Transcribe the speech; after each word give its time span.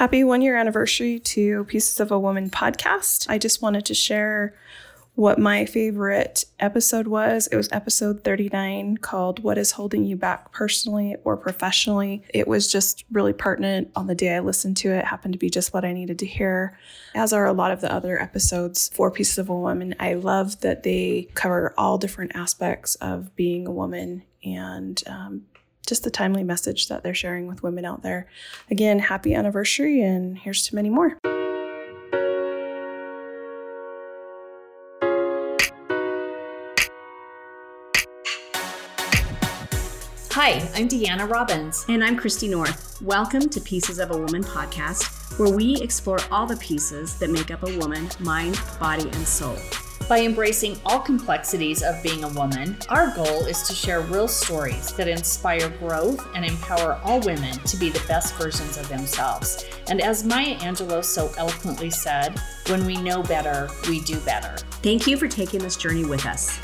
Happy 0.00 0.24
one 0.24 0.40
year 0.40 0.56
anniversary 0.56 1.18
to 1.18 1.64
Pieces 1.64 2.00
of 2.00 2.10
a 2.10 2.18
Woman 2.18 2.48
podcast. 2.48 3.28
I 3.28 3.36
just 3.36 3.60
wanted 3.60 3.84
to 3.84 3.92
share 3.92 4.54
what 5.14 5.38
my 5.38 5.66
favorite 5.66 6.46
episode 6.58 7.06
was. 7.06 7.48
It 7.48 7.56
was 7.56 7.68
episode 7.70 8.24
39 8.24 8.96
called 8.96 9.42
What 9.42 9.58
is 9.58 9.72
Holding 9.72 10.06
You 10.06 10.16
Back 10.16 10.52
Personally 10.52 11.16
or 11.22 11.36
Professionally. 11.36 12.22
It 12.32 12.48
was 12.48 12.72
just 12.72 13.04
really 13.12 13.34
pertinent 13.34 13.90
on 13.94 14.06
the 14.06 14.14
day 14.14 14.34
I 14.34 14.40
listened 14.40 14.78
to 14.78 14.90
it. 14.90 15.00
it 15.00 15.04
happened 15.04 15.34
to 15.34 15.38
be 15.38 15.50
just 15.50 15.74
what 15.74 15.84
I 15.84 15.92
needed 15.92 16.18
to 16.20 16.26
hear, 16.26 16.78
as 17.14 17.34
are 17.34 17.44
a 17.44 17.52
lot 17.52 17.70
of 17.70 17.82
the 17.82 17.92
other 17.92 18.18
episodes 18.18 18.88
for 18.94 19.10
Pieces 19.10 19.36
of 19.36 19.50
a 19.50 19.54
Woman. 19.54 19.94
I 20.00 20.14
love 20.14 20.62
that 20.62 20.82
they 20.82 21.28
cover 21.34 21.74
all 21.76 21.98
different 21.98 22.34
aspects 22.34 22.94
of 22.94 23.36
being 23.36 23.66
a 23.66 23.70
woman 23.70 24.22
and 24.42 25.02
um, 25.06 25.42
just 25.90 26.04
the 26.04 26.10
timely 26.10 26.44
message 26.44 26.86
that 26.86 27.02
they're 27.02 27.12
sharing 27.12 27.48
with 27.48 27.64
women 27.64 27.84
out 27.84 28.02
there. 28.02 28.28
Again, 28.70 29.00
happy 29.00 29.34
anniversary, 29.34 30.00
and 30.00 30.38
here's 30.38 30.62
to 30.68 30.76
many 30.76 30.88
more. 30.88 31.18
Hi, 40.30 40.60
I'm 40.76 40.88
Deanna 40.88 41.28
Robbins. 41.28 41.84
And 41.88 42.04
I'm 42.04 42.16
Christy 42.16 42.46
North. 42.46 43.02
Welcome 43.02 43.48
to 43.48 43.60
Pieces 43.60 43.98
of 43.98 44.12
a 44.12 44.16
Woman 44.16 44.44
podcast, 44.44 45.40
where 45.40 45.52
we 45.52 45.74
explore 45.78 46.20
all 46.30 46.46
the 46.46 46.56
pieces 46.58 47.18
that 47.18 47.30
make 47.30 47.50
up 47.50 47.64
a 47.64 47.78
woman 47.78 48.08
mind, 48.20 48.60
body, 48.78 49.08
and 49.10 49.26
soul. 49.26 49.56
By 50.10 50.22
embracing 50.22 50.76
all 50.84 50.98
complexities 50.98 51.84
of 51.84 52.02
being 52.02 52.24
a 52.24 52.28
woman, 52.30 52.76
our 52.88 53.14
goal 53.14 53.46
is 53.46 53.62
to 53.68 53.72
share 53.72 54.00
real 54.00 54.26
stories 54.26 54.92
that 54.94 55.06
inspire 55.06 55.68
growth 55.78 56.26
and 56.34 56.44
empower 56.44 56.94
all 57.04 57.20
women 57.20 57.56
to 57.60 57.76
be 57.76 57.90
the 57.90 58.02
best 58.08 58.34
versions 58.34 58.76
of 58.76 58.88
themselves. 58.88 59.64
And 59.88 60.00
as 60.00 60.24
Maya 60.24 60.56
Angelou 60.56 61.04
so 61.04 61.32
eloquently 61.38 61.90
said, 61.90 62.36
when 62.66 62.84
we 62.86 62.96
know 62.96 63.22
better, 63.22 63.70
we 63.88 64.00
do 64.00 64.18
better. 64.22 64.56
Thank 64.82 65.06
you 65.06 65.16
for 65.16 65.28
taking 65.28 65.60
this 65.60 65.76
journey 65.76 66.04
with 66.04 66.26
us. 66.26 66.58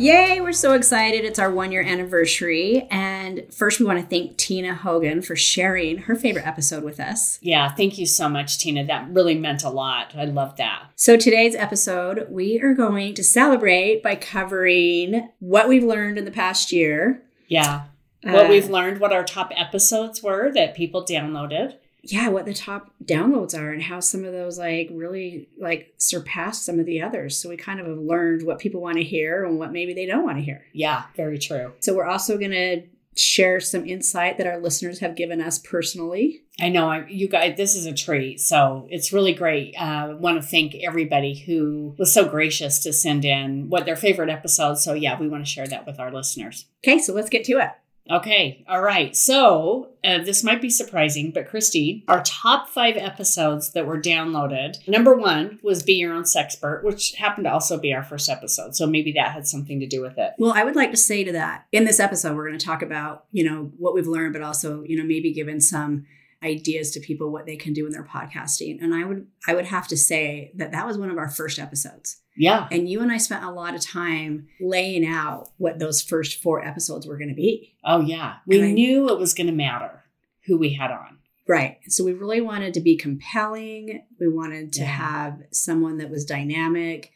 Yay, 0.00 0.40
we're 0.40 0.50
so 0.50 0.72
excited. 0.72 1.26
It's 1.26 1.38
our 1.38 1.50
one 1.50 1.72
year 1.72 1.82
anniversary. 1.82 2.88
And 2.90 3.44
first, 3.52 3.78
we 3.78 3.84
want 3.84 4.00
to 4.00 4.06
thank 4.06 4.38
Tina 4.38 4.74
Hogan 4.74 5.20
for 5.20 5.36
sharing 5.36 5.98
her 5.98 6.16
favorite 6.16 6.46
episode 6.46 6.82
with 6.82 6.98
us. 6.98 7.38
Yeah, 7.42 7.74
thank 7.74 7.98
you 7.98 8.06
so 8.06 8.26
much, 8.26 8.56
Tina. 8.56 8.86
That 8.86 9.10
really 9.10 9.34
meant 9.34 9.62
a 9.62 9.68
lot. 9.68 10.14
I 10.16 10.24
love 10.24 10.56
that. 10.56 10.84
So, 10.96 11.18
today's 11.18 11.54
episode, 11.54 12.28
we 12.30 12.62
are 12.62 12.72
going 12.72 13.12
to 13.12 13.22
celebrate 13.22 14.02
by 14.02 14.14
covering 14.14 15.28
what 15.38 15.68
we've 15.68 15.84
learned 15.84 16.16
in 16.16 16.24
the 16.24 16.30
past 16.30 16.72
year. 16.72 17.22
Yeah. 17.48 17.82
What 18.22 18.46
uh, 18.46 18.48
we've 18.48 18.70
learned, 18.70 19.00
what 19.00 19.12
our 19.12 19.24
top 19.24 19.52
episodes 19.54 20.22
were 20.22 20.50
that 20.54 20.74
people 20.74 21.04
downloaded 21.04 21.74
yeah 22.02 22.28
what 22.28 22.46
the 22.46 22.54
top 22.54 22.90
downloads 23.04 23.58
are 23.58 23.70
and 23.70 23.82
how 23.82 24.00
some 24.00 24.24
of 24.24 24.32
those 24.32 24.58
like 24.58 24.88
really 24.92 25.48
like 25.58 25.94
surpass 25.98 26.62
some 26.62 26.78
of 26.78 26.86
the 26.86 27.02
others. 27.02 27.36
So 27.36 27.48
we 27.48 27.56
kind 27.56 27.80
of 27.80 27.86
have 27.86 27.98
learned 27.98 28.46
what 28.46 28.58
people 28.58 28.80
want 28.80 28.96
to 28.96 29.04
hear 29.04 29.44
and 29.44 29.58
what 29.58 29.72
maybe 29.72 29.94
they 29.94 30.06
don't 30.06 30.24
want 30.24 30.38
to 30.38 30.44
hear. 30.44 30.64
Yeah 30.72 31.04
very 31.16 31.38
true. 31.38 31.72
So 31.80 31.94
we're 31.94 32.06
also 32.06 32.38
going 32.38 32.50
to 32.52 32.82
share 33.16 33.60
some 33.60 33.86
insight 33.86 34.38
that 34.38 34.46
our 34.46 34.58
listeners 34.58 35.00
have 35.00 35.16
given 35.16 35.40
us 35.40 35.58
personally. 35.58 36.42
I 36.60 36.68
know 36.68 36.88
I, 36.88 37.06
you 37.06 37.28
guys 37.28 37.56
this 37.56 37.74
is 37.74 37.86
a 37.86 37.92
treat. 37.92 38.40
So 38.40 38.86
it's 38.90 39.12
really 39.12 39.34
great. 39.34 39.74
Uh, 39.78 40.08
i 40.10 40.14
want 40.14 40.40
to 40.40 40.46
thank 40.46 40.74
everybody 40.76 41.34
who 41.34 41.94
was 41.98 42.12
so 42.12 42.28
gracious 42.28 42.82
to 42.84 42.92
send 42.92 43.24
in 43.24 43.68
what 43.68 43.84
their 43.84 43.96
favorite 43.96 44.30
episodes 44.30 44.82
so 44.82 44.94
yeah 44.94 45.18
we 45.18 45.28
want 45.28 45.44
to 45.44 45.50
share 45.50 45.66
that 45.66 45.86
with 45.86 45.98
our 45.98 46.12
listeners. 46.12 46.66
Okay 46.84 46.98
so 46.98 47.12
let's 47.12 47.30
get 47.30 47.44
to 47.44 47.58
it 47.58 47.70
Okay, 48.10 48.64
all 48.68 48.82
right. 48.82 49.14
So 49.14 49.90
uh, 50.02 50.18
this 50.18 50.42
might 50.42 50.60
be 50.60 50.68
surprising, 50.68 51.30
but 51.30 51.48
Christy, 51.48 52.04
our 52.08 52.22
top 52.24 52.68
five 52.68 52.96
episodes 52.96 53.72
that 53.72 53.86
were 53.86 54.00
downloaded. 54.00 54.76
Number 54.88 55.14
one 55.14 55.60
was 55.62 55.84
"Be 55.84 55.92
Your 55.94 56.12
Own 56.12 56.24
Sexpert," 56.24 56.82
which 56.82 57.12
happened 57.12 57.44
to 57.44 57.52
also 57.52 57.78
be 57.78 57.94
our 57.94 58.02
first 58.02 58.28
episode, 58.28 58.74
so 58.74 58.86
maybe 58.86 59.12
that 59.12 59.32
had 59.32 59.46
something 59.46 59.78
to 59.78 59.86
do 59.86 60.02
with 60.02 60.18
it. 60.18 60.32
Well, 60.38 60.52
I 60.54 60.64
would 60.64 60.76
like 60.76 60.90
to 60.90 60.96
say 60.96 61.22
to 61.22 61.32
that 61.32 61.66
in 61.70 61.84
this 61.84 62.00
episode, 62.00 62.34
we're 62.34 62.48
going 62.48 62.58
to 62.58 62.66
talk 62.66 62.82
about 62.82 63.26
you 63.30 63.48
know 63.48 63.70
what 63.78 63.94
we've 63.94 64.08
learned, 64.08 64.32
but 64.32 64.42
also 64.42 64.82
you 64.82 64.96
know 64.96 65.04
maybe 65.04 65.32
given 65.32 65.60
some 65.60 66.06
ideas 66.42 66.90
to 66.92 67.00
people 67.00 67.30
what 67.30 67.46
they 67.46 67.56
can 67.56 67.72
do 67.72 67.86
in 67.86 67.92
their 67.92 68.04
podcasting. 68.04 68.82
And 68.82 68.94
i 68.94 69.04
would 69.04 69.26
i 69.46 69.54
would 69.54 69.66
have 69.66 69.86
to 69.88 69.96
say 69.96 70.52
that 70.54 70.72
that 70.72 70.86
was 70.86 70.96
one 70.96 71.10
of 71.10 71.18
our 71.18 71.28
first 71.28 71.58
episodes. 71.58 72.20
Yeah. 72.36 72.66
And 72.70 72.88
you 72.88 73.02
and 73.02 73.12
i 73.12 73.18
spent 73.18 73.44
a 73.44 73.50
lot 73.50 73.74
of 73.74 73.82
time 73.82 74.48
laying 74.60 75.06
out 75.06 75.50
what 75.58 75.78
those 75.78 76.02
first 76.02 76.42
four 76.42 76.64
episodes 76.64 77.06
were 77.06 77.18
going 77.18 77.28
to 77.28 77.34
be. 77.34 77.74
Oh 77.84 78.00
yeah. 78.00 78.36
We 78.46 78.72
knew 78.72 79.10
it 79.10 79.18
was 79.18 79.34
going 79.34 79.48
to 79.48 79.52
matter 79.52 80.04
who 80.46 80.56
we 80.56 80.74
had 80.74 80.90
on. 80.90 81.18
Right. 81.46 81.78
So 81.88 82.04
we 82.04 82.12
really 82.12 82.40
wanted 82.40 82.74
to 82.74 82.80
be 82.80 82.96
compelling. 82.96 84.04
We 84.18 84.28
wanted 84.28 84.72
to 84.74 84.82
yeah. 84.82 84.86
have 84.86 85.42
someone 85.50 85.98
that 85.98 86.10
was 86.10 86.24
dynamic 86.24 87.12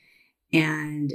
and 0.52 1.12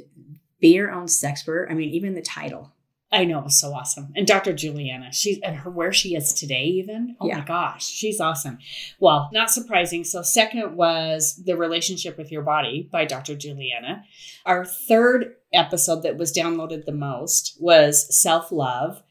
be 0.60 0.70
your 0.70 0.92
own 0.92 1.06
sexpert. 1.06 1.70
I 1.70 1.76
mean 1.76 1.90
even 1.92 2.16
the 2.16 2.22
title 2.22 2.74
I 3.12 3.26
know 3.26 3.40
it 3.40 3.46
was 3.46 3.60
so 3.60 3.74
awesome. 3.74 4.14
And 4.16 4.28
Dr. 4.28 4.54
Juliana, 4.54 5.12
she's 5.12 5.40
and 5.42 5.56
her 5.58 5.72
where 5.72 5.92
she 5.92 6.16
is 6.16 6.32
today, 6.32 6.66
even. 6.66 7.16
Oh 7.20 7.28
yeah. 7.28 7.40
my 7.40 7.46
gosh, 7.46 7.86
she's 7.86 8.22
awesome. 8.22 8.60
Well, 9.00 9.30
not 9.34 9.50
surprising. 9.50 10.04
So, 10.04 10.22
second 10.22 10.76
was 10.76 11.42
The 11.44 11.58
Relationship 11.58 12.18
with 12.18 12.32
Your 12.32 12.44
Body 12.44 12.88
by 12.92 13.06
Dr. 13.06 13.36
Juliana. 13.36 14.04
Our 14.46 14.64
third 14.64 15.36
episode 15.52 16.04
that 16.04 16.18
was 16.18 16.32
downloaded 16.32 16.86
the 16.86 16.92
most 16.92 17.58
was 17.60 18.16
Self 18.16 18.52
Love 18.52 19.02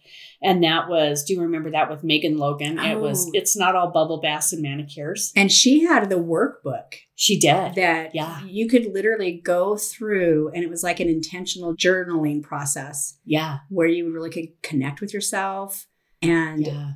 and 0.43 0.63
that 0.63 0.89
was 0.89 1.25
do 1.25 1.35
you 1.35 1.41
remember 1.41 1.71
that 1.71 1.91
with 1.91 2.05
megan 2.05 2.39
logan? 2.39 2.79
Oh. 2.79 2.85
it 2.85 3.01
was 3.01 3.27
oh. 3.27 3.31
it's 3.35 3.57
not 3.57 3.75
all 3.75 3.91
bubble 3.91 4.21
baths 4.21 4.53
and 4.53 4.63
manicures. 4.63 5.33
And 5.35 5.51
she 5.51 5.85
had 5.85 6.09
the 6.09 6.17
workbook 6.17 6.95
she 7.15 7.39
did. 7.39 7.75
that 7.75 8.15
yeah. 8.15 8.43
you 8.45 8.69
could 8.69 8.93
literally 8.93 9.33
go 9.33 9.77
through 9.77 10.51
and 10.55 10.63
it 10.63 10.71
was 10.71 10.83
like 10.83 11.01
an 11.01 11.09
intentional 11.09 11.77
journaling 11.77 12.43
process. 12.43 13.19
Yeah. 13.25 13.59
Where 13.69 13.89
you 13.89 14.13
really 14.13 14.31
could 14.31 14.63
connect 14.63 15.01
with 15.01 15.13
yourself. 15.13 15.87
And 16.23 16.67
yeah. 16.67 16.93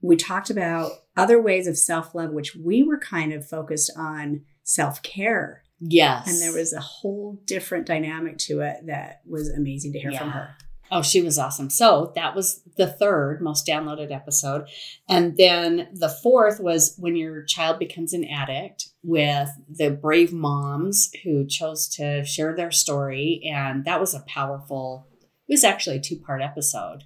we 0.00 0.16
talked 0.16 0.50
about 0.50 0.92
other 1.16 1.40
ways 1.40 1.66
of 1.66 1.76
self-love 1.76 2.30
which 2.30 2.54
we 2.54 2.82
were 2.82 2.98
kind 2.98 3.32
of 3.32 3.46
focused 3.46 3.90
on 3.96 4.42
self-care. 4.62 5.62
Yes. 5.80 6.26
And 6.28 6.40
there 6.40 6.58
was 6.58 6.72
a 6.72 6.80
whole 6.80 7.40
different 7.44 7.86
dynamic 7.86 8.38
to 8.38 8.60
it 8.60 8.86
that 8.86 9.20
was 9.26 9.48
amazing 9.48 9.92
to 9.92 9.98
hear 10.00 10.10
yeah. 10.10 10.18
from 10.18 10.30
her 10.30 10.56
Oh, 10.90 11.02
she 11.02 11.20
was 11.20 11.38
awesome. 11.38 11.70
So 11.70 12.12
that 12.14 12.34
was 12.34 12.62
the 12.76 12.86
third 12.86 13.40
most 13.42 13.66
downloaded 13.66 14.10
episode. 14.10 14.68
And 15.08 15.36
then 15.36 15.88
the 15.92 16.08
fourth 16.08 16.60
was 16.60 16.94
when 16.98 17.16
your 17.16 17.42
child 17.44 17.78
becomes 17.78 18.12
an 18.12 18.24
addict 18.24 18.88
with 19.02 19.50
the 19.68 19.90
brave 19.90 20.32
moms 20.32 21.10
who 21.24 21.46
chose 21.46 21.88
to 21.96 22.24
share 22.24 22.54
their 22.54 22.70
story. 22.70 23.42
And 23.44 23.84
that 23.84 24.00
was 24.00 24.14
a 24.14 24.24
powerful, 24.26 25.06
it 25.48 25.52
was 25.52 25.64
actually 25.64 25.96
a 25.96 26.00
two 26.00 26.16
part 26.16 26.42
episode. 26.42 27.04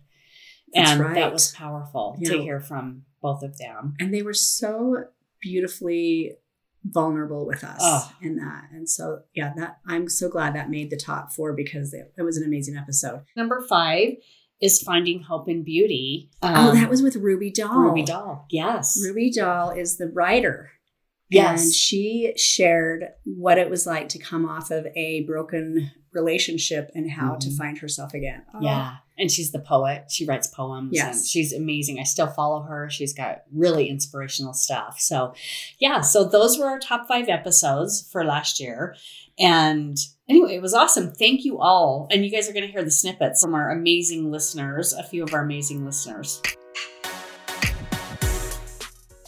That's 0.73 0.93
and 0.93 1.01
right. 1.01 1.15
that 1.17 1.33
was 1.33 1.53
powerful 1.53 2.17
you 2.19 2.31
to 2.31 2.37
know, 2.37 2.43
hear 2.43 2.61
from 2.61 3.03
both 3.21 3.43
of 3.43 3.59
them. 3.59 3.95
And 3.99 4.13
they 4.13 4.23
were 4.23 4.33
so 4.33 5.05
beautifully 5.41 6.37
vulnerable 6.85 7.47
with 7.47 7.65
us 7.65 7.79
oh. 7.81 8.13
in 8.21 8.37
that. 8.37 8.65
And 8.73 8.89
so, 8.89 9.21
yeah, 9.35 9.53
that 9.57 9.79
I'm 9.87 10.09
so 10.09 10.29
glad 10.29 10.55
that 10.55 10.71
made 10.71 10.91
the 10.91 10.97
top 10.97 11.33
four 11.33 11.53
because 11.53 11.95
it, 11.95 12.13
it 12.17 12.23
was 12.23 12.37
an 12.37 12.45
amazing 12.45 12.77
episode. 12.77 13.23
Number 13.37 13.65
five 13.69 14.15
is 14.61 14.81
Finding 14.81 15.23
Hope 15.23 15.49
in 15.49 15.63
Beauty. 15.63 16.31
Um, 16.41 16.55
oh, 16.57 16.73
that 16.73 16.89
was 16.89 17.03
with 17.03 17.17
Ruby 17.17 17.51
Doll. 17.51 17.81
Ruby 17.81 18.05
Doll, 18.05 18.47
yes. 18.51 18.99
Ruby 19.03 19.31
Doll 19.31 19.71
is 19.71 19.99
the 19.99 20.09
writer. 20.09 20.71
Yes. 21.31 21.65
And 21.65 21.75
she 21.75 22.33
shared 22.37 23.07
what 23.25 23.59
it 23.59 23.71
was 23.71 23.87
like 23.87 24.09
to 24.11 24.19
come 24.19 24.47
off 24.47 24.71
of 24.71 24.87
a 24.95 25.23
broken 25.23 25.91
relationship 26.13 26.91
and 26.95 27.11
how 27.11 27.31
mm-hmm. 27.31 27.51
to 27.51 27.57
find 27.57 27.79
herself 27.79 28.15
again. 28.15 28.43
Oh. 28.55 28.61
Yeah. 28.61 28.97
And 29.19 29.31
she's 29.31 29.53
the 29.53 29.59
poet. 29.59 30.07
She 30.11 30.25
writes 30.25 30.49
poems. 30.49 30.91
Yes. 30.95 31.17
And 31.17 31.27
she's 31.27 31.53
amazing. 31.53 32.01
I 32.01 32.05
still 32.05 32.27
follow 32.27 32.63
her. 32.63 32.89
She's 32.91 33.13
got 33.13 33.43
really 33.53 33.89
inspirational 33.89 34.55
stuff. 34.55 34.99
So, 34.99 35.35
yeah. 35.79 36.01
So, 36.01 36.25
those 36.25 36.59
were 36.59 36.67
our 36.67 36.79
top 36.79 37.07
five 37.07 37.29
episodes 37.29 38.09
for 38.11 38.25
last 38.25 38.59
year. 38.59 38.97
And 39.39 39.97
anyway, 40.29 40.55
it 40.55 40.63
was 40.63 40.75
awesome. 40.75 41.13
Thank 41.13 41.45
you 41.45 41.59
all. 41.59 42.09
And 42.11 42.25
you 42.25 42.31
guys 42.31 42.49
are 42.49 42.53
going 42.53 42.67
to 42.67 42.73
hear 42.73 42.85
the 42.85 42.91
snippets 42.91 43.43
from 43.43 43.55
our 43.55 43.71
amazing 43.71 44.31
listeners, 44.31 44.93
a 44.93 45.03
few 45.03 45.23
of 45.23 45.35
our 45.35 45.43
amazing 45.43 45.85
listeners. 45.85 46.41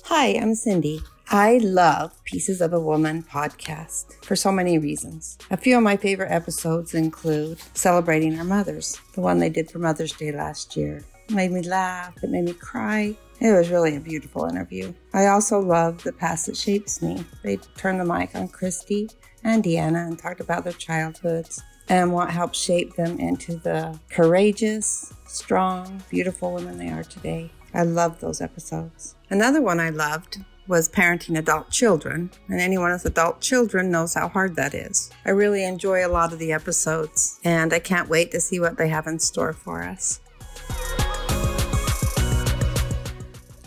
Hi, 0.05 0.29
I'm 0.29 0.55
Cindy. 0.55 1.01
I 1.37 1.59
love 1.65 2.23
Pieces 2.23 2.61
of 2.61 2.73
a 2.73 2.79
Woman 2.79 3.25
podcast 3.25 4.25
for 4.25 4.37
so 4.37 4.53
many 4.53 4.79
reasons. 4.79 5.37
A 5.51 5.57
few 5.57 5.77
of 5.77 5.83
my 5.83 5.97
favorite 5.97 6.31
episodes 6.31 6.95
include 6.95 7.59
Celebrating 7.77 8.39
Our 8.39 8.45
Mothers, 8.45 9.01
the 9.15 9.21
one 9.21 9.41
they 9.41 9.51
did 9.51 9.69
for 9.69 9.81
Mother's 9.81 10.13
Day 10.13 10.31
last 10.31 10.77
year. 10.77 11.05
It 11.29 11.35
made 11.35 11.51
me 11.51 11.63
laugh, 11.63 12.15
it 12.23 12.31
made 12.31 12.45
me 12.45 12.53
cry. 12.53 13.17
It 13.41 13.51
was 13.51 13.69
really 13.69 13.97
a 13.97 14.01
beautiful 14.01 14.45
interview. 14.45 14.95
I 15.13 15.27
also 15.27 15.59
love 15.59 16.05
The 16.05 16.13
Past 16.13 16.47
That 16.47 16.57
Shapes 16.57 17.03
Me. 17.03 17.25
They 17.43 17.57
turned 17.77 17.99
the 17.99 18.05
mic 18.05 18.37
on 18.37 18.47
Christy 18.47 19.11
and 19.43 19.65
Deanna 19.65 20.07
and 20.07 20.17
talked 20.17 20.39
about 20.39 20.63
their 20.63 20.73
childhoods. 20.75 21.61
and 21.89 22.13
what 22.13 22.31
helped 22.31 22.55
shape 22.55 22.95
them 22.95 23.19
into 23.19 23.57
the 23.57 23.99
courageous, 24.09 25.13
strong, 25.27 26.01
beautiful 26.09 26.55
women 26.55 26.79
they 26.79 26.91
are 26.91 27.03
today. 27.03 27.51
I 27.75 27.83
love 27.83 28.21
those 28.21 28.41
episodes. 28.41 29.17
Another 29.31 29.61
one 29.61 29.81
I 29.81 29.91
loved 29.91 30.39
was 30.67 30.89
parenting 30.89 31.39
adult 31.39 31.71
children, 31.71 32.31
and 32.49 32.61
anyone 32.61 32.93
with 32.93 33.05
adult 33.05 33.41
children 33.41 33.91
knows 33.91 34.15
how 34.15 34.29
hard 34.29 34.57
that 34.57 34.75
is. 34.75 35.11
I 35.27 35.31
really 35.31 35.65
enjoy 35.65 36.07
a 36.07 36.09
lot 36.09 36.33
of 36.33 36.39
the 36.39 36.53
episodes, 36.53 37.39
and 37.45 37.73
I 37.73 37.79
can't 37.79 38.09
wait 38.09 38.31
to 38.33 38.41
see 38.41 38.61
what 38.61 38.79
they 38.79 38.89
have 38.89 39.07
in 39.07 39.19
store 39.19 39.53
for 39.53 39.83
us. 39.83 40.21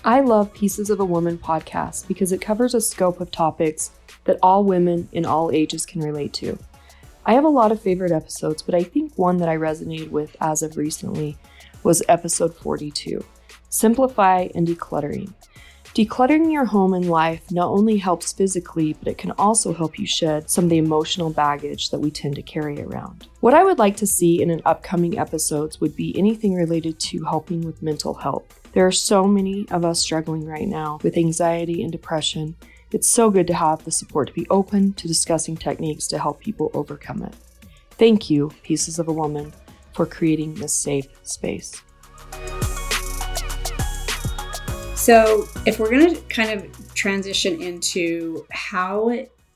I 0.03 0.21
love 0.21 0.53
Pieces 0.53 0.89
of 0.89 0.99
a 0.99 1.05
Woman 1.05 1.37
podcast 1.37 2.07
because 2.07 2.31
it 2.31 2.41
covers 2.41 2.73
a 2.73 2.81
scope 2.81 3.19
of 3.19 3.29
topics 3.29 3.91
that 4.23 4.39
all 4.41 4.63
women 4.63 5.09
in 5.11 5.25
all 5.25 5.51
ages 5.51 5.85
can 5.85 6.01
relate 6.01 6.33
to. 6.33 6.57
I 7.25 7.33
have 7.33 7.43
a 7.43 7.49
lot 7.49 7.73
of 7.73 7.81
favorite 7.81 8.13
episodes, 8.13 8.61
but 8.61 8.73
I 8.73 8.83
think 8.83 9.17
one 9.17 9.37
that 9.37 9.49
I 9.49 9.57
resonated 9.57 10.09
with 10.09 10.35
as 10.39 10.63
of 10.63 10.77
recently 10.77 11.37
was 11.83 12.01
episode 12.07 12.55
42 12.55 13.23
Simplify 13.69 14.47
and 14.55 14.65
Decluttering. 14.65 15.33
Decluttering 15.97 16.53
your 16.53 16.65
home 16.65 16.93
and 16.93 17.09
life 17.09 17.49
not 17.49 17.69
only 17.69 17.97
helps 17.97 18.31
physically, 18.31 18.93
but 18.93 19.07
it 19.07 19.17
can 19.17 19.31
also 19.31 19.73
help 19.73 19.97
you 19.97 20.05
shed 20.05 20.47
some 20.47 20.65
of 20.65 20.69
the 20.69 20.77
emotional 20.77 21.31
baggage 21.31 21.89
that 21.89 21.97
we 21.97 22.11
tend 22.11 22.35
to 22.35 22.43
carry 22.43 22.79
around. 22.83 23.27
What 23.39 23.55
I 23.55 23.63
would 23.63 23.79
like 23.79 23.97
to 23.97 24.05
see 24.05 24.39
in 24.39 24.51
an 24.51 24.61
upcoming 24.63 25.17
episodes 25.17 25.81
would 25.81 25.95
be 25.95 26.15
anything 26.15 26.53
related 26.53 26.99
to 26.99 27.23
helping 27.23 27.61
with 27.61 27.81
mental 27.81 28.13
health. 28.13 28.61
There 28.73 28.85
are 28.85 28.91
so 28.91 29.23
many 29.23 29.67
of 29.71 29.83
us 29.83 29.99
struggling 29.99 30.45
right 30.45 30.67
now 30.67 30.99
with 31.01 31.17
anxiety 31.17 31.81
and 31.81 31.91
depression. 31.91 32.55
It's 32.91 33.09
so 33.09 33.31
good 33.31 33.47
to 33.47 33.55
have 33.55 33.83
the 33.83 33.89
support 33.89 34.27
to 34.27 34.35
be 34.35 34.45
open 34.51 34.93
to 34.93 35.07
discussing 35.07 35.57
techniques 35.57 36.05
to 36.09 36.19
help 36.19 36.39
people 36.39 36.69
overcome 36.75 37.23
it. 37.23 37.33
Thank 37.89 38.29
you, 38.29 38.51
Pieces 38.61 38.99
of 38.99 39.07
a 39.07 39.13
Woman, 39.13 39.51
for 39.95 40.05
creating 40.05 40.53
this 40.53 40.73
safe 40.73 41.07
space. 41.23 41.81
So, 45.07 45.47
if 45.65 45.79
we're 45.79 45.89
going 45.89 46.13
to 46.13 46.21
kind 46.23 46.51
of 46.51 46.93
transition 46.93 47.61
into 47.61 48.45
how 48.51 49.09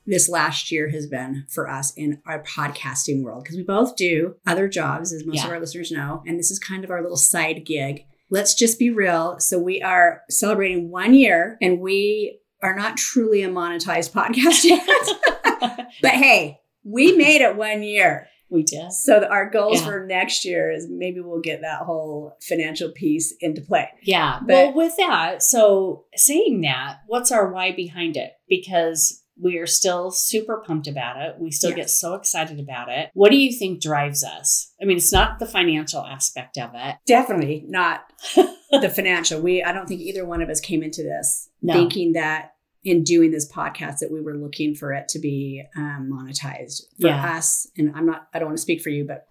this 0.06 0.26
last 0.26 0.72
year 0.72 0.88
has 0.88 1.06
been 1.06 1.44
for 1.50 1.68
us 1.68 1.92
in 1.92 2.22
our 2.24 2.42
podcasting 2.44 3.22
world, 3.22 3.44
because 3.44 3.58
we 3.58 3.62
both 3.62 3.94
do 3.94 4.36
other 4.46 4.66
jobs, 4.66 5.12
as 5.12 5.26
most 5.26 5.36
yeah. 5.36 5.44
of 5.44 5.50
our 5.50 5.60
listeners 5.60 5.92
know, 5.92 6.22
and 6.26 6.38
this 6.38 6.50
is 6.50 6.58
kind 6.58 6.84
of 6.84 6.90
our 6.90 7.02
little 7.02 7.18
side 7.18 7.66
gig 7.66 8.06
let's 8.30 8.54
just 8.54 8.78
be 8.78 8.88
real. 8.88 9.38
So 9.40 9.58
we 9.58 9.82
are 9.82 10.22
celebrating 10.30 10.90
one 10.90 11.12
year 11.12 11.58
and 11.60 11.80
we 11.80 12.40
are 12.62 12.74
not 12.74 12.96
truly 12.96 13.42
a 13.42 13.50
monetized 13.50 14.10
podcast 14.12 14.64
yet. 14.64 15.86
but 16.00 16.12
hey, 16.12 16.60
we 16.82 17.14
made 17.14 17.42
it 17.42 17.56
one 17.56 17.82
year. 17.82 18.26
We 18.52 18.64
did. 18.64 18.92
So 18.92 19.24
our 19.24 19.48
goals 19.48 19.80
yeah. 19.80 19.86
for 19.86 20.06
next 20.06 20.44
year 20.44 20.70
is 20.70 20.86
maybe 20.90 21.20
we'll 21.20 21.40
get 21.40 21.62
that 21.62 21.80
whole 21.80 22.36
financial 22.42 22.90
piece 22.90 23.32
into 23.40 23.62
play. 23.62 23.88
Yeah. 24.02 24.40
But, 24.40 24.52
well, 24.52 24.74
with 24.74 24.94
that, 24.98 25.42
so 25.42 26.04
saying 26.14 26.60
that, 26.60 26.98
what's 27.06 27.32
our 27.32 27.50
why 27.50 27.72
behind 27.72 28.18
it? 28.18 28.32
Because 28.46 29.22
we 29.40 29.56
are 29.56 29.66
still 29.66 30.10
super 30.10 30.62
pumped 30.66 30.86
about 30.86 31.20
it. 31.20 31.36
We 31.38 31.50
still 31.50 31.70
yes. 31.70 31.76
get 31.76 31.90
so 31.90 32.12
excited 32.12 32.60
about 32.60 32.90
it. 32.90 33.10
What 33.14 33.30
do 33.30 33.38
you 33.38 33.52
think 33.52 33.80
drives 33.80 34.22
us? 34.22 34.72
I 34.80 34.84
mean, 34.84 34.98
it's 34.98 35.12
not 35.12 35.38
the 35.38 35.46
financial 35.46 36.04
aspect 36.04 36.58
of 36.58 36.72
it. 36.74 36.96
Definitely 37.06 37.64
not 37.66 38.04
the 38.36 38.92
financial. 38.94 39.40
We 39.40 39.62
I 39.62 39.72
don't 39.72 39.86
think 39.86 40.02
either 40.02 40.26
one 40.26 40.42
of 40.42 40.50
us 40.50 40.60
came 40.60 40.82
into 40.82 41.02
this 41.02 41.48
no. 41.62 41.72
thinking 41.72 42.12
that 42.12 42.51
in 42.84 43.04
doing 43.04 43.30
this 43.30 43.50
podcast 43.50 43.98
that 43.98 44.10
we 44.10 44.20
were 44.20 44.36
looking 44.36 44.74
for 44.74 44.92
it 44.92 45.08
to 45.08 45.18
be 45.18 45.62
um, 45.76 46.10
monetized 46.12 46.82
for 47.00 47.08
yeah. 47.08 47.36
us. 47.36 47.66
And 47.76 47.92
I'm 47.94 48.06
not 48.06 48.28
I 48.34 48.38
don't 48.38 48.48
want 48.48 48.58
to 48.58 48.62
speak 48.62 48.82
for 48.82 48.90
you, 48.90 49.04
but 49.06 49.26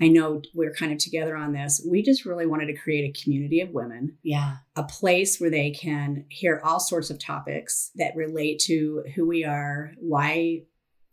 I 0.00 0.08
know 0.08 0.42
we're 0.54 0.74
kind 0.74 0.92
of 0.92 0.98
together 0.98 1.36
on 1.36 1.52
this. 1.52 1.86
We 1.88 2.02
just 2.02 2.26
really 2.26 2.46
wanted 2.46 2.66
to 2.66 2.76
create 2.76 3.04
a 3.04 3.22
community 3.22 3.60
of 3.60 3.70
women. 3.70 4.18
Yeah. 4.22 4.56
A 4.76 4.82
place 4.82 5.40
where 5.40 5.50
they 5.50 5.70
can 5.70 6.26
hear 6.28 6.60
all 6.62 6.80
sorts 6.80 7.10
of 7.10 7.18
topics 7.18 7.90
that 7.96 8.16
relate 8.16 8.58
to 8.66 9.04
who 9.14 9.26
we 9.26 9.44
are, 9.44 9.92
why 9.98 10.64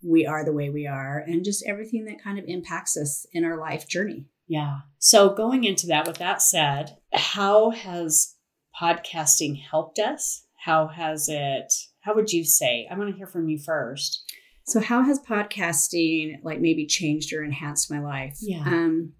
we 0.03 0.25
are 0.25 0.44
the 0.44 0.51
way 0.51 0.69
we 0.69 0.86
are, 0.86 1.24
and 1.25 1.45
just 1.45 1.63
everything 1.65 2.06
that 2.06 2.21
kind 2.21 2.38
of 2.38 2.45
impacts 2.45 2.97
us 2.97 3.25
in 3.31 3.45
our 3.45 3.57
life 3.57 3.88
journey. 3.88 4.25
Yeah. 4.47 4.79
So, 5.00 5.29
going 5.29 5.63
into 5.63 5.88
that, 5.88 6.06
with 6.06 6.18
that 6.18 6.41
said, 6.41 6.97
how 7.13 7.69
has 7.69 8.36
podcasting 8.79 9.62
helped 9.62 10.00
us? 10.00 10.42
How 10.63 10.88
has 10.88 11.27
it, 11.30 11.74
how 12.01 12.15
would 12.15 12.31
you 12.31 12.44
say? 12.44 12.88
I 12.89 12.98
want 12.98 13.10
to 13.10 13.18
hear 13.18 13.27
from 13.27 13.50
you 13.50 13.60
first. 13.60 14.24
So 14.65 14.80
how 14.80 15.01
has 15.04 15.19
podcasting 15.19 16.36
like 16.44 16.62
maybe 16.62 16.86
changed 16.86 17.33
or 17.33 17.44
enhanced 17.44 17.92
my 17.92 18.00
life? 18.00 18.38
Yeah. 18.42 18.63
Um 18.65 19.13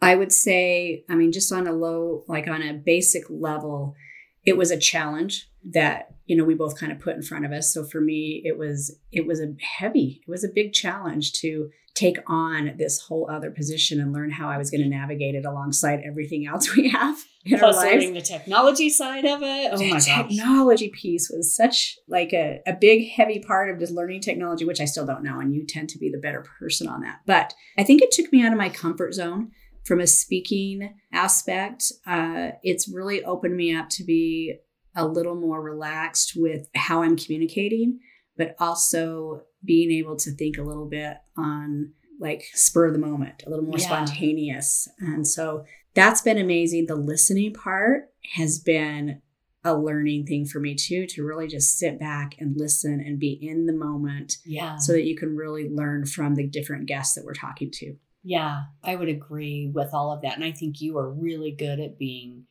I 0.00 0.14
would 0.14 0.32
say, 0.32 1.04
I 1.08 1.16
mean, 1.16 1.32
just 1.32 1.52
on 1.52 1.66
a 1.66 1.72
low, 1.72 2.24
like 2.28 2.46
on 2.46 2.62
a 2.62 2.72
basic 2.72 3.24
level, 3.28 3.96
it 4.44 4.56
was 4.56 4.70
a 4.70 4.78
challenge 4.78 5.50
that 5.70 6.14
you 6.26 6.36
know 6.36 6.44
we 6.44 6.54
both 6.54 6.78
kind 6.78 6.92
of 6.92 7.00
put 7.00 7.16
in 7.16 7.22
front 7.22 7.44
of 7.44 7.52
us 7.52 7.72
so 7.72 7.84
for 7.84 8.00
me 8.00 8.40
it 8.44 8.56
was 8.56 8.96
it 9.10 9.26
was 9.26 9.40
a 9.40 9.54
heavy 9.60 10.22
it 10.26 10.30
was 10.30 10.44
a 10.44 10.48
big 10.48 10.72
challenge 10.72 11.32
to 11.32 11.68
take 11.98 12.18
on 12.26 12.74
this 12.76 13.00
whole 13.00 13.28
other 13.30 13.50
position 13.50 14.00
and 14.00 14.12
learn 14.12 14.30
how 14.30 14.48
i 14.48 14.56
was 14.56 14.70
going 14.70 14.82
to 14.82 14.88
navigate 14.88 15.34
it 15.34 15.44
alongside 15.44 16.00
everything 16.06 16.46
else 16.46 16.74
we 16.76 16.88
have 16.88 17.16
in 17.44 17.58
Plus 17.58 17.76
learning 17.76 18.12
the 18.12 18.20
technology 18.20 18.90
side 18.90 19.24
of 19.24 19.42
it? 19.42 19.70
Oh 19.72 19.78
the 19.78 19.90
my 19.90 19.98
gosh. 19.98 20.06
technology 20.06 20.90
piece 20.90 21.30
was 21.30 21.54
such 21.54 21.96
like 22.06 22.32
a, 22.32 22.60
a 22.66 22.74
big 22.74 23.08
heavy 23.08 23.38
part 23.38 23.70
of 23.70 23.78
just 23.78 23.92
learning 23.92 24.20
technology 24.20 24.64
which 24.64 24.80
i 24.80 24.84
still 24.84 25.06
don't 25.06 25.22
know 25.22 25.40
and 25.40 25.54
you 25.54 25.64
tend 25.66 25.88
to 25.90 25.98
be 25.98 26.10
the 26.10 26.18
better 26.18 26.44
person 26.58 26.88
on 26.88 27.00
that. 27.02 27.20
But 27.26 27.54
i 27.78 27.84
think 27.84 28.02
it 28.02 28.10
took 28.10 28.32
me 28.32 28.44
out 28.44 28.52
of 28.52 28.58
my 28.58 28.68
comfort 28.68 29.14
zone 29.14 29.50
from 29.88 30.00
a 30.00 30.06
speaking 30.06 30.94
aspect, 31.14 31.90
uh, 32.06 32.50
it's 32.62 32.92
really 32.92 33.24
opened 33.24 33.56
me 33.56 33.74
up 33.74 33.88
to 33.88 34.04
be 34.04 34.58
a 34.94 35.06
little 35.06 35.34
more 35.34 35.62
relaxed 35.62 36.34
with 36.36 36.68
how 36.74 37.02
I'm 37.02 37.16
communicating, 37.16 37.98
but 38.36 38.54
also 38.60 39.42
being 39.64 39.90
able 39.90 40.16
to 40.16 40.30
think 40.30 40.58
a 40.58 40.62
little 40.62 40.86
bit 40.86 41.18
on 41.36 41.92
like 42.20 42.44
spur 42.54 42.86
of 42.86 42.92
the 42.92 42.98
moment, 42.98 43.44
a 43.46 43.50
little 43.50 43.64
more 43.64 43.78
yeah. 43.78 43.86
spontaneous. 43.86 44.88
And 44.98 45.26
so 45.26 45.64
that's 45.94 46.20
been 46.20 46.38
amazing. 46.38 46.86
The 46.86 46.96
listening 46.96 47.54
part 47.54 48.10
has 48.34 48.58
been 48.58 49.22
a 49.64 49.74
learning 49.74 50.26
thing 50.26 50.46
for 50.46 50.60
me 50.60 50.74
too 50.74 51.06
to 51.06 51.24
really 51.24 51.48
just 51.48 51.78
sit 51.78 51.98
back 51.98 52.36
and 52.38 52.56
listen 52.56 53.02
and 53.04 53.18
be 53.18 53.32
in 53.42 53.66
the 53.66 53.72
moment 53.72 54.36
yeah 54.46 54.76
so 54.76 54.92
that 54.92 55.02
you 55.02 55.16
can 55.16 55.36
really 55.36 55.68
learn 55.68 56.06
from 56.06 56.36
the 56.36 56.46
different 56.46 56.86
guests 56.86 57.16
that 57.16 57.24
we're 57.24 57.34
talking 57.34 57.68
to 57.70 57.96
yeah, 58.22 58.64
I 58.84 58.96
would 58.96 59.08
agree 59.08 59.70
with 59.72 59.94
all 59.94 60.12
of 60.12 60.22
that. 60.22 60.34
And 60.34 60.44
I 60.44 60.52
think 60.52 60.80
you 60.80 60.98
are 60.98 61.10
really 61.10 61.50
good 61.50 61.80
at 61.80 61.98
being 61.98 62.44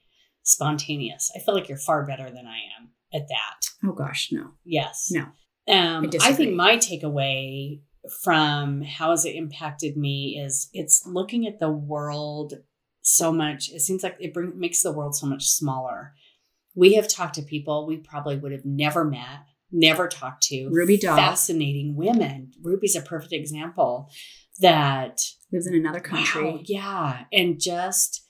spontaneous. 0.43 1.31
I 1.35 1.39
feel 1.39 1.53
like 1.53 1.69
you're 1.69 1.77
far 1.77 2.05
better 2.05 2.31
than 2.31 2.47
I 2.47 2.57
am 2.79 2.89
at 3.13 3.27
that. 3.27 3.87
Oh, 3.87 3.93
gosh, 3.93 4.29
no. 4.31 4.51
Yes. 4.63 5.09
No. 5.11 5.27
Um, 5.67 6.09
I, 6.21 6.29
I 6.29 6.33
think 6.33 6.55
my 6.55 6.77
takeaway 6.77 7.81
from 8.23 8.81
how 8.81 9.11
has 9.11 9.25
it 9.25 9.35
impacted 9.35 9.97
me 9.97 10.41
is 10.41 10.69
it's 10.73 11.05
looking 11.05 11.45
at 11.45 11.59
the 11.59 11.69
world 11.69 12.53
so 13.01 13.31
much. 13.31 13.69
It 13.69 13.81
seems 13.81 14.03
like 14.03 14.17
it 14.19 14.33
bring, 14.33 14.57
makes 14.57 14.81
the 14.81 14.91
world 14.91 15.15
so 15.15 15.27
much 15.27 15.45
smaller. 15.45 16.13
We 16.75 16.93
have 16.93 17.07
talked 17.07 17.35
to 17.35 17.41
people 17.41 17.87
we 17.87 17.97
probably 17.97 18.37
would 18.37 18.51
have 18.51 18.65
never 18.65 19.03
met, 19.03 19.45
never 19.71 20.07
talked 20.07 20.43
to. 20.43 20.69
Ruby 20.69 20.97
Doll. 20.97 21.17
Fascinating 21.17 21.95
women. 21.95 22.51
Ruby's 22.61 22.95
a 22.95 23.01
perfect 23.01 23.33
example 23.33 24.09
that 24.59 25.21
lives 25.51 25.67
in 25.67 25.75
another 25.75 25.99
country. 25.99 26.43
Wow, 26.43 26.59
yeah. 26.63 27.23
And 27.31 27.59
just 27.59 28.23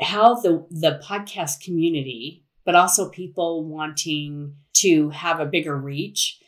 how 0.00 0.34
the 0.34 0.66
the 0.70 1.00
podcast 1.04 1.60
community, 1.60 2.44
but 2.64 2.74
also 2.74 3.08
people 3.08 3.64
wanting 3.64 4.54
to 4.74 5.10
have 5.10 5.40
a 5.40 5.46
bigger 5.46 5.76
reach 5.76 6.40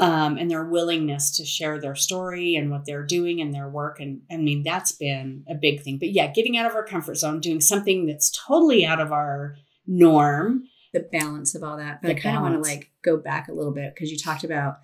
um, 0.00 0.38
and 0.38 0.50
their 0.50 0.64
willingness 0.64 1.36
to 1.36 1.44
share 1.44 1.78
their 1.78 1.94
story 1.94 2.56
and 2.56 2.70
what 2.70 2.86
they're 2.86 3.04
doing 3.04 3.42
and 3.42 3.52
their 3.52 3.68
work. 3.68 4.00
And 4.00 4.22
I 4.32 4.38
mean, 4.38 4.62
that's 4.62 4.92
been 4.92 5.44
a 5.46 5.54
big 5.54 5.82
thing. 5.82 5.98
But 5.98 6.12
yeah, 6.12 6.32
getting 6.32 6.56
out 6.56 6.64
of 6.64 6.74
our 6.74 6.86
comfort 6.86 7.16
zone, 7.16 7.38
doing 7.38 7.60
something 7.60 8.06
that's 8.06 8.30
totally 8.30 8.86
out 8.86 8.98
of 8.98 9.12
our 9.12 9.56
norm. 9.86 10.64
The 10.94 11.06
balance 11.12 11.54
of 11.54 11.62
all 11.62 11.76
that. 11.76 12.00
But 12.00 12.08
the 12.08 12.16
I 12.16 12.18
kind 12.18 12.36
of 12.36 12.42
want 12.42 12.54
to 12.54 12.68
like 12.68 12.90
go 13.04 13.18
back 13.18 13.48
a 13.48 13.52
little 13.52 13.74
bit 13.74 13.94
because 13.94 14.10
you 14.10 14.16
talked 14.16 14.42
about 14.42 14.78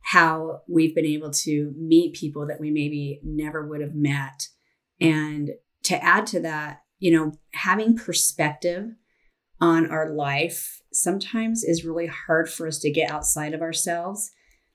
how 0.00 0.60
we've 0.68 0.94
been 0.94 1.04
able 1.04 1.32
to 1.32 1.74
meet 1.76 2.14
people 2.14 2.46
that 2.46 2.60
we 2.60 2.70
maybe 2.70 3.20
never 3.24 3.66
would 3.66 3.80
have 3.80 3.94
met. 3.94 4.48
And 5.00 5.50
to 5.82 6.02
add 6.02 6.26
to 6.28 6.40
that, 6.40 6.82
you 6.98 7.10
know, 7.10 7.32
having 7.52 7.96
perspective 7.96 8.90
on 9.60 9.90
our 9.90 10.10
life 10.10 10.80
sometimes 10.92 11.64
is 11.64 11.84
really 11.84 12.06
hard 12.06 12.48
for 12.48 12.68
us 12.68 12.78
to 12.78 12.90
get 12.90 13.10
outside 13.10 13.52
of 13.52 13.60
ourselves. 13.60 14.30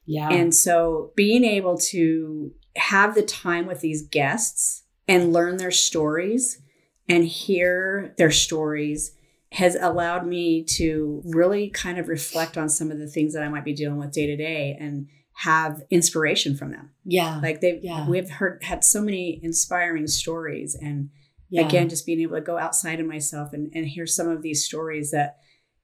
Yeah. 0.10 0.30
And 0.30 0.56
so 0.56 1.12
being 1.16 1.44
able 1.44 1.78
to 1.92 2.52
have 2.76 3.14
the 3.14 3.22
time 3.22 3.68
with 3.68 3.82
these 3.82 4.02
guests 4.02 4.84
and 5.08 5.32
learn 5.32 5.58
their 5.58 5.70
stories 5.70 6.60
and 7.08 7.24
hear 7.24 8.16
their 8.18 8.32
stories 8.32 9.12
has 9.52 9.76
allowed 9.76 10.26
me 10.26 10.64
to 10.64 11.22
really 11.26 11.70
kind 11.70 12.00
of 12.00 12.08
reflect 12.08 12.58
on 12.58 12.70
some 12.70 12.90
of 12.90 12.98
the 12.98 13.08
things 13.08 13.34
that 13.36 13.44
I 13.44 13.50
might 13.50 13.66
be 13.66 13.74
dealing 13.74 14.00
with 14.00 14.12
day 14.12 14.26
to 14.26 14.36
day 14.36 14.76
and 14.80 15.08
have 15.34 15.84
inspiration 15.92 16.58
from 16.58 16.72
them. 16.72 16.90
Yeah. 17.06 17.40
Like 17.40 17.62
they've 17.62 17.80
Yeah. 17.84 18.10
we've 18.10 18.32
heard 18.32 18.64
had 18.64 18.84
so 18.84 19.04
many 19.04 19.40
inspiring 19.44 20.08
stories 20.08 20.76
and 20.76 21.12
yeah. 21.50 21.68
again 21.68 21.88
just 21.88 22.08
being 22.08 22.22
able 22.22 22.36
to 22.36 22.42
go 22.42 22.58
outside 22.58 23.00
of 23.00 23.06
myself 23.06 23.54
and, 23.54 23.72
and 23.76 23.86
hear 23.86 24.08
some 24.08 24.28
of 24.28 24.42
these 24.42 24.66
stories 24.66 25.12
that 25.12 25.38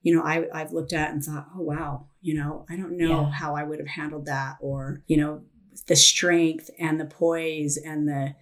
you 0.05 0.15
know 0.15 0.21
I, 0.23 0.45
i've 0.53 0.71
looked 0.71 0.93
at 0.93 1.11
and 1.11 1.21
thought 1.23 1.47
oh 1.57 1.61
wow 1.61 2.05
you 2.21 2.33
know 2.35 2.65
i 2.69 2.75
don't 2.77 2.95
know 2.97 3.21
Yeah. 3.23 3.31
how 3.31 3.55
i 3.55 3.63
would 3.63 3.79
have 3.79 3.87
handled 3.99 4.25
that 4.27 4.55
or 4.61 5.01
you 5.07 5.17
know 5.17 5.41
the 5.87 5.95
strength 5.95 6.69
and 6.79 6.99
the 6.99 7.05
poise 7.05 7.75
and 7.77 8.07
the 8.07 8.35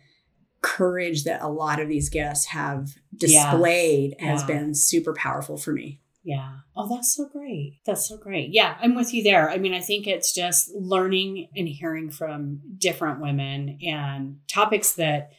courage 0.62 1.24
that 1.24 1.41
a 1.41 1.48
lot 1.50 1.79
of 1.82 1.88
these 1.89 2.10
guests 2.10 2.48
have 2.48 2.89
Yeah. 3.20 3.51
displayed 3.51 4.15
has 4.20 4.41
Yeah. 4.41 4.48
been 4.48 4.74
super 4.75 5.13
powerful 5.13 5.58
for 5.58 5.74
me 5.74 6.00
Yeah. 6.25 6.51
Oh, 6.75 6.88
that's 6.88 7.13
so 7.13 7.27
great. 7.27 7.82
That's 7.86 8.08
so 8.08 8.15
great. 8.17 8.51
Yeah, 8.53 8.77
I'm 8.82 8.96
with 8.96 9.13
you 9.13 9.24
there. 9.24 9.50
I 9.50 9.58
mean, 9.58 9.74
I 9.74 9.82
think 9.82 10.08
it's 10.08 10.34
just 10.34 10.72
learning 10.74 11.50
and 11.53 11.67
hearing 11.67 12.10
from 12.12 12.62
different 12.77 13.20
women 13.20 13.77
and 13.86 14.38
topics 14.48 14.93
that, 14.93 15.32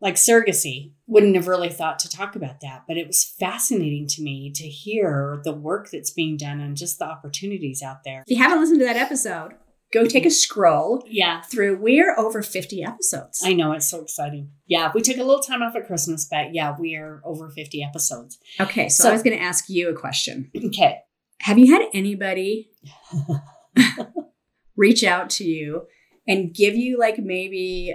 like 0.00 0.14
surrogacy, 0.14 0.92
wouldn't 1.06 1.36
have 1.36 1.46
really 1.48 1.68
thought 1.68 1.98
to 2.00 2.08
talk 2.08 2.34
about 2.36 2.60
that. 2.60 2.84
But 2.88 2.96
it 2.96 3.06
was 3.06 3.22
fascinating 3.24 4.06
to 4.08 4.22
me 4.22 4.50
to 4.54 4.64
hear 4.68 5.40
the 5.44 5.52
work 5.52 5.90
that's 5.90 6.10
being 6.10 6.36
done 6.36 6.60
and 6.60 6.76
just 6.76 6.98
the 6.98 7.04
opportunities 7.06 7.82
out 7.82 7.98
there. 8.04 8.22
if 8.26 8.30
you 8.36 8.42
haven't 8.42 8.60
listened 8.60 8.80
to 8.80 8.86
that 8.86 8.96
episode 8.96 9.52
go 9.92 10.06
take 10.06 10.24
a 10.24 10.30
scroll 10.30 11.02
Yeah. 11.08 11.40
through 11.42 11.76
we're 11.82 12.14
over 12.16 12.42
50 12.42 12.84
episodes 12.84 13.42
I 13.44 13.52
know 13.54 13.72
it's 13.72 13.90
so 13.90 14.00
exciting. 14.00 14.50
Yeah, 14.68 14.92
we 14.94 15.02
took 15.02 15.16
a 15.16 15.24
little 15.24 15.42
time 15.42 15.62
off 15.62 15.74
at 15.74 15.86
Christmas, 15.88 16.26
but 16.30 16.54
yeah, 16.54 16.76
we 16.78 16.94
are 16.94 17.20
over 17.24 17.50
50 17.50 17.82
episodes. 17.82 18.38
okay 18.60 18.88
so, 18.88 19.02
So- 19.02 19.08
i 19.10 19.12
was 19.12 19.22
going 19.24 19.36
to 19.36 19.42
ask 19.42 19.64
you 19.68 19.90
a 19.90 19.94
question 19.94 20.50
Okay. 20.66 20.98
Have 21.40 21.58
you 21.58 21.72
had 21.74 21.88
anybody 21.92 22.70
reach 24.76 25.04
out 25.04 25.30
to 25.30 25.44
you 25.44 25.86
and 26.26 26.54
give 26.54 26.74
you 26.74 26.98
like 26.98 27.18
maybe 27.18 27.94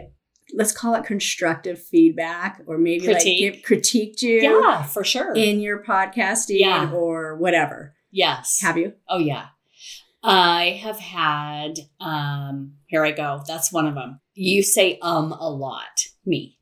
let's 0.55 0.71
call 0.71 0.95
it 0.95 1.03
constructive 1.05 1.81
feedback 1.81 2.61
or 2.67 2.77
maybe 2.77 3.05
Critique. 3.05 3.53
like 3.53 3.63
give, 3.67 3.79
critiqued 3.81 4.21
you 4.21 4.41
Yeah, 4.41 4.83
for 4.83 5.03
sure. 5.03 5.33
in 5.35 5.59
your 5.59 5.83
podcasting 5.83 6.59
Yeah. 6.59 6.91
or 6.91 7.35
whatever? 7.37 7.93
yes. 8.11 8.59
Have 8.61 8.77
you? 8.77 8.93
Oh 9.09 9.19
yeah. 9.19 9.47
I 10.23 10.79
have 10.81 10.99
had 10.99 11.73
um 11.99 12.73
here 12.87 13.05
I 13.05 13.11
go. 13.11 13.43
That's 13.47 13.71
one 13.71 13.85
of 13.87 13.95
them. 13.95 14.19
You 14.33 14.63
say 14.63 14.97
um 15.01 15.31
a 15.33 15.49
lot, 15.49 16.05
me. 16.25 16.57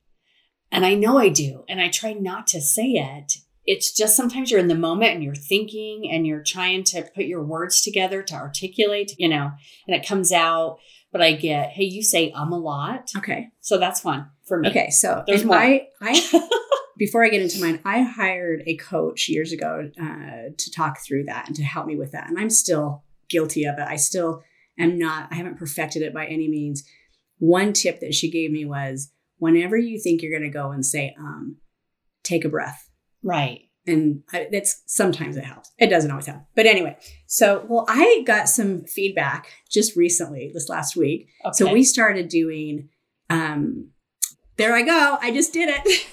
And 0.71 0.85
I 0.85 0.95
know 0.95 1.17
I 1.19 1.29
do, 1.29 1.63
and 1.69 1.79
I 1.79 1.89
try 1.89 2.13
not 2.13 2.47
to 2.47 2.59
say 2.61 2.87
it. 2.93 3.33
It's 3.65 3.93
just 3.95 4.15
sometimes 4.17 4.49
you're 4.51 4.59
in 4.59 4.67
the 4.67 4.75
moment 4.75 5.13
and 5.13 5.23
you're 5.23 5.35
thinking 5.35 6.09
and 6.11 6.25
you're 6.27 6.43
trying 6.43 6.83
to 6.85 7.03
put 7.15 7.25
your 7.25 7.43
words 7.43 7.81
together 7.81 8.21
to 8.23 8.33
articulate, 8.35 9.13
you 9.17 9.29
know, 9.29 9.51
and 9.87 9.95
it 9.95 10.05
comes 10.07 10.31
out. 10.33 10.79
But 11.13 11.21
I 11.21 11.33
get, 11.33 11.69
hey, 11.69 11.85
you 11.85 12.03
say 12.03 12.31
um 12.31 12.51
a 12.51 12.57
lot. 12.57 13.11
Okay. 13.15 13.49
So 13.61 13.77
that's 13.77 14.03
one 14.03 14.29
for 14.45 14.59
me. 14.59 14.69
Okay. 14.69 14.89
So 14.89 15.23
There's 15.25 15.45
more. 15.45 15.55
I 15.55 15.87
I 16.01 16.49
before 16.97 17.23
I 17.23 17.29
get 17.29 17.41
into 17.41 17.61
mine, 17.61 17.79
I 17.85 18.01
hired 18.01 18.63
a 18.65 18.75
coach 18.77 19.29
years 19.29 19.51
ago 19.51 19.89
uh, 20.01 20.49
to 20.57 20.71
talk 20.71 20.99
through 20.99 21.25
that 21.25 21.47
and 21.47 21.55
to 21.55 21.63
help 21.63 21.85
me 21.85 21.95
with 21.95 22.11
that. 22.11 22.29
And 22.29 22.37
I'm 22.37 22.49
still 22.49 23.03
guilty 23.29 23.65
of 23.65 23.77
it. 23.77 23.87
I 23.87 23.95
still 23.95 24.43
am 24.77 24.97
not, 24.97 25.29
I 25.31 25.35
haven't 25.35 25.57
perfected 25.57 26.01
it 26.01 26.13
by 26.13 26.25
any 26.25 26.47
means. 26.47 26.83
One 27.39 27.73
tip 27.73 27.99
that 27.99 28.13
she 28.13 28.29
gave 28.29 28.51
me 28.51 28.65
was 28.65 29.11
whenever 29.37 29.77
you 29.77 29.99
think 29.99 30.21
you're 30.21 30.37
going 30.37 30.49
to 30.49 30.57
go 30.57 30.71
and 30.71 30.85
say, 30.85 31.15
um, 31.19 31.57
take 32.23 32.45
a 32.45 32.49
breath. 32.49 32.89
Right. 33.23 33.69
And 33.85 34.23
I, 34.31 34.47
that's 34.51 34.83
sometimes 34.85 35.35
it 35.35 35.43
helps. 35.43 35.71
It 35.77 35.87
doesn't 35.87 36.09
always 36.09 36.25
help. 36.25 36.43
But 36.55 36.65
anyway, 36.65 36.97
so, 37.27 37.65
well, 37.67 37.85
I 37.89 38.23
got 38.25 38.47
some 38.47 38.85
feedback 38.85 39.51
just 39.69 39.95
recently, 39.95 40.51
this 40.53 40.69
last 40.69 40.95
week. 40.95 41.29
Okay. 41.45 41.51
So 41.53 41.71
we 41.71 41.83
started 41.83 42.29
doing, 42.29 42.89
um, 43.29 43.89
there 44.57 44.73
I 44.73 44.83
go. 44.83 45.17
I 45.21 45.31
just 45.31 45.51
did 45.51 45.69
it. 45.75 46.07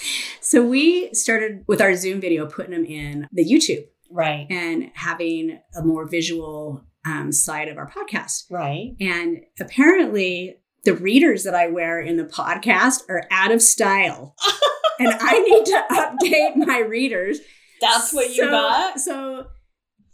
so 0.40 0.64
we 0.64 1.12
started 1.14 1.64
with 1.66 1.80
our 1.80 1.94
Zoom 1.96 2.20
video, 2.20 2.46
putting 2.46 2.72
them 2.72 2.84
in 2.84 3.26
the 3.32 3.44
YouTube 3.44 3.84
right. 4.12 4.46
and 4.50 4.90
having 4.94 5.58
a 5.76 5.82
more 5.82 6.06
visual 6.06 6.84
um, 7.04 7.32
side 7.32 7.68
of 7.68 7.78
our 7.78 7.90
podcast. 7.90 8.44
Right. 8.50 8.94
And 9.00 9.40
apparently, 9.58 10.56
the 10.84 10.94
readers 10.94 11.44
that 11.44 11.54
I 11.54 11.68
wear 11.68 12.00
in 12.00 12.16
the 12.16 12.24
podcast 12.24 13.02
are 13.08 13.24
out 13.30 13.52
of 13.52 13.62
style. 13.62 14.34
and 14.98 15.14
I 15.20 15.38
need 15.40 15.64
to 15.66 15.84
update 15.90 16.56
my 16.66 16.78
readers. 16.80 17.38
That's 17.80 18.12
what 18.12 18.28
you 18.30 18.44
So- 18.44 18.50
got? 18.50 19.00
So 19.00 19.46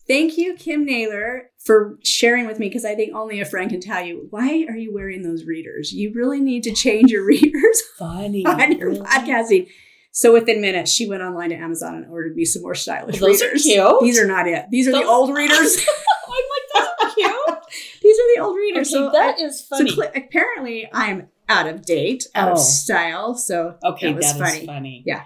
thank 0.06 0.38
you, 0.38 0.54
Kim 0.54 0.84
Naylor, 0.84 1.50
for 1.64 1.98
sharing 2.04 2.46
with 2.46 2.58
me 2.58 2.68
because 2.68 2.84
I 2.84 2.94
think 2.94 3.14
only 3.14 3.40
a 3.40 3.44
friend 3.44 3.68
can 3.70 3.80
tell 3.80 4.04
you 4.04 4.26
why 4.30 4.64
are 4.68 4.76
you 4.76 4.92
wearing 4.94 5.22
those 5.22 5.44
readers? 5.44 5.92
You 5.92 6.12
really 6.14 6.40
need 6.40 6.62
to 6.64 6.72
change 6.72 7.10
your 7.10 7.24
readers 7.26 7.82
Funny. 7.98 8.44
on 8.46 8.72
your 8.78 8.88
Really? 8.90 9.00
podcasting. 9.00 9.68
So 10.10 10.32
within 10.32 10.60
minutes, 10.60 10.90
she 10.90 11.06
went 11.08 11.22
online 11.22 11.50
to 11.50 11.56
Amazon 11.56 11.94
and 11.96 12.06
ordered 12.10 12.34
me 12.34 12.44
some 12.44 12.62
more 12.62 12.74
stylish 12.74 13.18
Those 13.20 13.42
are 13.42 13.46
readers. 13.46 13.62
cute. 13.62 14.00
These 14.00 14.18
are 14.18 14.26
not 14.26 14.48
it. 14.48 14.64
These 14.70 14.88
are 14.88 14.92
Those- 14.92 15.02
the 15.02 15.08
old 15.08 15.36
readers. 15.36 15.76
I'm 16.28 16.34
like, 16.34 16.88
those 16.98 17.06
are 17.10 17.14
cute. 17.14 17.58
These 18.02 18.18
are 18.18 18.34
the 18.34 18.40
old 18.42 18.56
readers. 18.56 18.88
Okay, 18.94 19.04
so 19.04 19.10
that 19.12 19.36
I- 19.38 19.42
is 19.42 19.66
so 19.68 19.76
funny. 19.76 19.90
cl- 19.90 20.10
apparently 20.16 20.88
I'm 20.92 21.28
out 21.48 21.66
of 21.68 21.84
date, 21.84 22.24
out 22.34 22.48
Oh. 22.50 22.52
of 22.52 22.58
style. 22.58 23.34
So 23.34 23.76
Okay, 23.84 24.08
that 24.08 24.16
was 24.16 24.26
that 24.26 24.36
is 24.46 24.52
funny. 24.54 24.66
funny. 24.66 25.02
Yeah. 25.06 25.24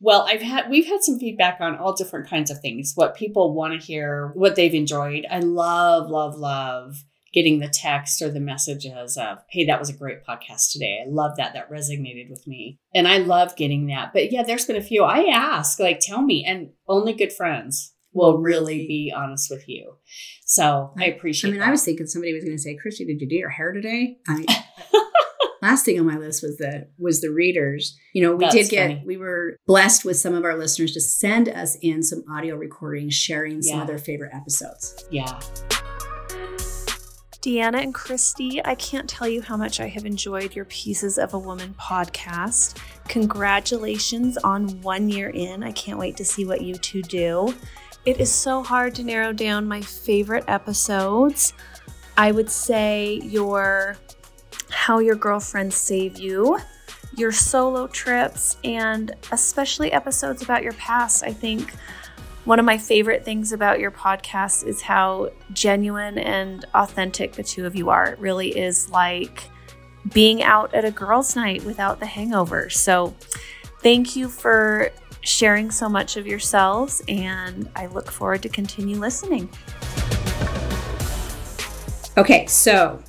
Well, 0.00 0.26
I've 0.28 0.42
had 0.42 0.68
we've 0.68 0.86
had 0.86 1.02
some 1.02 1.18
feedback 1.18 1.58
on 1.60 1.76
all 1.76 1.94
different 1.94 2.28
kinds 2.28 2.50
of 2.50 2.60
things. 2.60 2.92
What 2.94 3.16
people 3.16 3.54
want 3.54 3.80
to 3.80 3.86
hear, 3.86 4.32
what 4.34 4.54
they've 4.56 4.74
enjoyed. 4.74 5.26
I 5.30 5.38
love, 5.40 6.10
love, 6.10 6.36
love 6.36 6.96
getting 7.32 7.58
the 7.58 7.68
text 7.68 8.20
or 8.22 8.30
the 8.30 8.38
messages 8.38 9.16
of, 9.16 9.38
"Hey, 9.50 9.64
that 9.66 9.80
was 9.80 9.88
a 9.88 9.92
great 9.96 10.24
podcast 10.24 10.70
today. 10.72 11.00
I 11.04 11.08
love 11.08 11.36
that. 11.38 11.54
That 11.54 11.70
resonated 11.70 12.28
with 12.30 12.46
me." 12.46 12.78
And 12.94 13.08
I 13.08 13.16
love 13.18 13.56
getting 13.56 13.86
that. 13.86 14.12
But 14.12 14.30
yeah, 14.30 14.42
there's 14.42 14.66
been 14.66 14.76
a 14.76 14.82
few 14.82 15.02
I 15.04 15.24
ask, 15.32 15.80
like, 15.80 15.98
tell 16.00 16.22
me, 16.22 16.44
and 16.46 16.70
only 16.86 17.12
good 17.12 17.32
friends 17.32 17.92
will 18.12 18.38
really 18.38 18.86
be 18.86 19.12
honest 19.16 19.50
with 19.50 19.68
you. 19.68 19.94
So 20.44 20.92
I 21.00 21.06
appreciate. 21.06 21.48
I 21.48 21.52
mean, 21.52 21.60
that. 21.60 21.68
I 21.68 21.72
was 21.72 21.84
thinking 21.84 22.06
somebody 22.06 22.32
was 22.34 22.44
going 22.44 22.56
to 22.56 22.62
say, 22.62 22.76
"Christy, 22.76 23.04
did 23.04 23.20
you 23.20 23.28
do 23.28 23.34
your 23.36 23.50
hair 23.50 23.72
today?" 23.72 24.18
I 24.28 24.63
last 25.64 25.84
thing 25.84 25.98
on 25.98 26.06
my 26.06 26.16
list 26.18 26.42
was 26.42 26.56
the 26.58 26.88
was 26.98 27.20
the 27.20 27.30
readers. 27.30 27.98
You 28.12 28.22
know, 28.22 28.36
we 28.36 28.44
That's 28.44 28.54
did 28.54 28.68
get 28.70 28.88
funny. 28.88 29.02
we 29.06 29.16
were 29.16 29.56
blessed 29.66 30.04
with 30.04 30.16
some 30.16 30.34
of 30.34 30.44
our 30.44 30.56
listeners 30.56 30.92
to 30.92 31.00
send 31.00 31.48
us 31.48 31.76
in 31.80 32.02
some 32.02 32.22
audio 32.30 32.54
recordings 32.56 33.14
sharing 33.14 33.62
some 33.62 33.76
Yeah. 33.78 33.82
of 33.82 33.88
their 33.88 33.98
favorite 33.98 34.32
episodes. 34.34 35.04
yeah. 35.10 35.40
Deanna 37.40 37.82
and 37.82 37.92
Christy, 37.92 38.64
I 38.64 38.74
can't 38.74 39.06
tell 39.08 39.28
you 39.28 39.42
how 39.42 39.54
much 39.58 39.78
I 39.78 39.86
have 39.88 40.06
enjoyed 40.06 40.56
your 40.56 40.64
Pieces 40.64 41.18
of 41.18 41.34
a 41.34 41.38
Woman 41.38 41.74
podcast. 41.78 42.78
Congratulations 43.08 44.38
on 44.38 44.80
one 44.80 45.10
year 45.10 45.28
in. 45.28 45.62
I 45.62 45.72
can't 45.72 45.98
wait 45.98 46.16
to 46.16 46.24
see 46.24 46.46
what 46.46 46.62
you 46.62 46.74
two 46.76 47.02
do. 47.02 47.54
It 48.06 48.18
is 48.18 48.32
so 48.32 48.62
hard 48.62 48.94
to 48.94 49.02
narrow 49.02 49.34
down 49.34 49.68
my 49.68 49.82
favorite 49.82 50.44
episodes. 50.48 51.52
I 52.16 52.32
would 52.32 52.48
say 52.50 53.20
your 53.24 53.98
How 54.84 54.98
Your 54.98 55.16
Girlfriends 55.16 55.76
Save 55.76 56.18
You, 56.18 56.58
your 57.16 57.32
solo 57.32 57.86
trips, 57.86 58.58
and 58.64 59.16
especially 59.32 59.90
episodes 59.90 60.42
about 60.42 60.62
your 60.62 60.74
past. 60.74 61.24
I 61.24 61.32
think 61.32 61.72
one 62.44 62.58
of 62.58 62.66
my 62.66 62.76
favorite 62.76 63.24
things 63.24 63.52
about 63.52 63.80
your 63.80 63.90
podcast 63.90 64.66
is 64.66 64.82
how 64.82 65.30
genuine 65.54 66.18
and 66.18 66.66
authentic 66.74 67.32
the 67.32 67.42
two 67.42 67.64
of 67.64 67.74
you 67.74 67.88
are. 67.88 68.08
It 68.08 68.18
really 68.18 68.50
is 68.58 68.90
like 68.90 69.48
being 70.12 70.42
out 70.42 70.74
at 70.74 70.84
a 70.84 70.90
girls' 70.90 71.34
night 71.34 71.64
without 71.64 71.98
the 71.98 72.04
hangover. 72.04 72.68
So, 72.68 73.14
thank 73.80 74.14
you 74.14 74.28
for 74.28 74.90
sharing 75.22 75.70
so 75.70 75.88
much 75.88 76.18
of 76.18 76.26
yourselves, 76.26 77.02
and 77.08 77.70
I 77.74 77.86
look 77.86 78.10
forward 78.10 78.42
to 78.42 78.50
continue 78.50 78.98
listening. 78.98 79.48
Okay, 82.18 82.44
so 82.44 83.02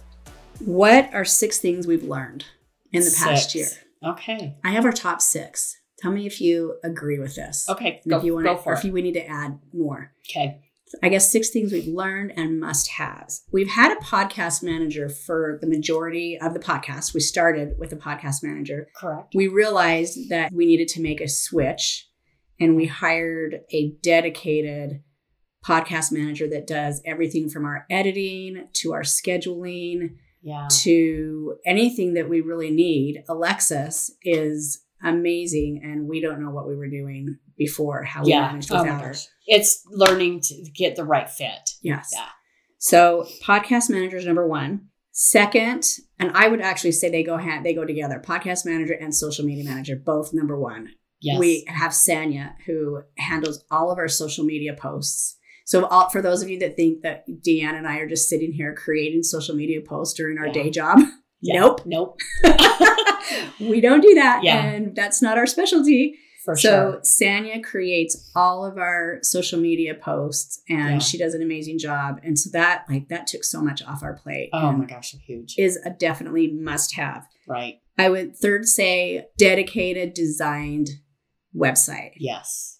what 0.60 1.14
are 1.14 1.26
six 1.26 1.58
things 1.60 1.88
we've 1.88 2.04
learned 2.04 2.46
in 2.92 3.04
the 3.04 3.16
past 3.18 3.52
Six. 3.52 3.56
year? 3.56 3.68
Okay. 4.12 4.56
I 4.64 4.72
have 4.72 4.86
our 4.86 4.92
top 4.92 5.22
six. 5.22 5.78
Tell 6.00 6.12
me 6.12 6.26
if 6.26 6.40
you 6.42 6.78
agree 6.84 7.20
with 7.20 7.36
this. 7.36 7.68
Okay. 7.70 8.02
Go, 8.08 8.18
if 8.18 8.24
you 8.24 8.34
want 8.34 8.46
go 8.46 8.56
to, 8.56 8.62
for 8.62 8.70
or 8.72 8.76
it. 8.76 8.80
if 8.80 8.84
you, 8.86 8.92
we 8.92 9.02
need 9.02 9.14
to 9.14 9.26
add 9.28 9.60
more. 9.74 10.12
okay. 10.30 10.62
I 11.04 11.10
guess 11.10 11.30
six 11.32 11.50
things 11.50 11.74
we've 11.74 11.88
learned 11.88 12.32
and 12.38 12.60
must 12.60 12.88
haves. 12.92 13.44
We've 13.52 13.70
had 13.70 13.92
a 13.92 14.00
podcast 14.02 14.62
manager 14.64 15.10
for 15.10 15.58
the 15.60 15.68
majority 15.68 16.38
of 16.40 16.54
the 16.54 16.60
podcast. 16.60 17.14
We 17.14 17.20
started 17.22 17.74
with 17.80 17.92
a 17.92 17.98
podcast 17.98 18.44
manager. 18.44 18.88
Correct. 18.96 19.34
We 19.36 19.48
realized 19.48 20.30
that 20.30 20.54
we 20.54 20.66
needed 20.66 20.88
to 20.90 21.02
make 21.02 21.20
a 21.22 21.28
switch 21.28 22.08
and 22.60 22.76
we 22.76 22.86
hired 22.86 23.62
a 23.74 23.96
dedicated 24.04 25.02
podcast 25.66 26.12
manager 26.12 26.48
that 26.50 26.68
does 26.68 27.02
everything 27.04 27.50
from 27.50 27.66
our 27.66 27.86
editing 27.90 28.68
to 28.74 28.94
our 28.94 29.02
scheduling 29.02 30.16
Yeah. 30.46 30.68
to 30.84 31.56
anything 31.66 32.14
that 32.14 32.30
we 32.30 32.42
really 32.42 32.70
need. 32.70 33.24
Alexis 33.28 34.12
is 34.22 34.84
amazing 35.04 35.82
and 35.84 36.08
we 36.08 36.22
don't 36.22 36.42
know 36.42 36.52
what 36.52 36.68
we 36.68 36.76
were 36.76 36.90
doing 36.90 37.38
before, 37.58 38.04
how 38.04 38.24
we 38.24 38.30
yeah. 38.30 38.42
managed 38.42 38.72
Oh 38.72 38.82
without 38.82 39.00
my 39.00 39.08
her. 39.08 39.16
It's 39.48 39.84
learning 39.90 40.42
to 40.42 40.72
get 40.76 40.96
the 40.96 41.04
right 41.04 41.30
fit. 41.30 41.72
Yes. 41.82 42.12
Yeah. 42.14 42.28
So 42.78 43.26
podcast 43.44 43.90
manager 43.90 44.18
is 44.18 44.26
number 44.26 44.48
one. 44.48 44.90
Second, 45.12 45.88
and 46.20 46.32
I 46.36 46.50
would 46.50 46.62
actually 46.62 46.92
say 46.92 47.10
they 47.10 47.24
go 47.24 47.38
hand 47.38 47.66
they 47.66 47.74
go 47.74 47.86
together. 47.86 48.22
Podcast 48.24 48.66
manager 48.66 48.94
and 48.94 49.16
social 49.16 49.46
media 49.46 49.64
manager, 49.64 49.96
both 49.96 50.34
number 50.34 50.60
one. 50.60 50.90
Yes. 51.22 51.40
We 51.40 51.66
have 51.68 51.92
Sanya 51.92 52.54
who 52.66 53.02
handles 53.18 53.64
all 53.72 53.92
of 53.92 53.98
our 53.98 54.08
social 54.08 54.46
media 54.46 54.76
posts. 54.78 55.35
So 55.66 55.86
all, 55.88 56.10
for 56.10 56.22
those 56.22 56.42
of 56.42 56.50
you 56.50 56.60
that 56.60 56.76
think 56.76 57.02
that 57.02 57.26
Deanna 57.28 57.74
and 57.78 57.88
I 57.88 57.98
are 57.98 58.08
just 58.08 58.30
sitting 58.30 58.54
here 58.54 58.74
creating 58.76 59.24
social 59.24 59.56
media 59.56 59.82
posts 59.82 60.14
during 60.16 60.38
our 60.38 60.48
Yeah. 60.48 60.54
day 60.54 60.70
job, 60.70 61.00
Yeah. 61.42 61.60
nope. 61.60 61.82
Nope. 61.86 62.20
we 63.60 63.82
don't 63.82 64.02
do 64.02 64.14
that. 64.16 64.42
Yeah. 64.44 64.64
And 64.64 64.96
that's 64.96 65.22
not 65.22 65.38
our 65.38 65.46
specialty. 65.48 66.16
For 66.44 66.56
so 66.56 66.70
sure. 66.70 67.02
Sanya 67.02 67.64
creates 67.64 68.30
all 68.36 68.64
of 68.64 68.78
our 68.78 69.18
social 69.24 69.60
media 69.60 69.96
posts 69.96 70.62
and 70.70 70.92
Yeah. 70.94 71.00
she 71.00 71.18
does 71.18 71.34
an 71.34 71.42
amazing 71.42 71.80
job. 71.80 72.20
And 72.24 72.38
so 72.38 72.52
that 72.54 72.86
like 72.88 73.08
that 73.10 73.26
took 73.26 73.44
so 73.44 73.62
much 73.62 73.82
off 73.84 74.04
our 74.04 74.14
plate. 74.16 74.50
Oh 74.54 74.72
my 74.72 74.86
gosh, 74.86 75.16
huge. 75.26 75.56
Is 75.58 75.78
a 75.84 75.90
definitely 75.90 76.52
must 76.52 76.96
have. 76.96 77.26
right. 77.48 77.76
I 77.98 78.10
would 78.10 78.36
third 78.38 78.66
say 78.68 79.26
dedicated 79.38 80.14
designed 80.14 80.90
website. 81.56 82.12
Yes. 82.18 82.75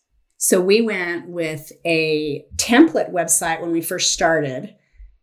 So 0.46 0.62
we 0.62 0.80
went 0.80 1.28
with 1.28 1.72
a 1.88 2.46
template 2.56 3.12
website 3.12 3.62
when 3.62 3.72
we 3.72 3.82
first 3.82 4.14
started, 4.14 4.76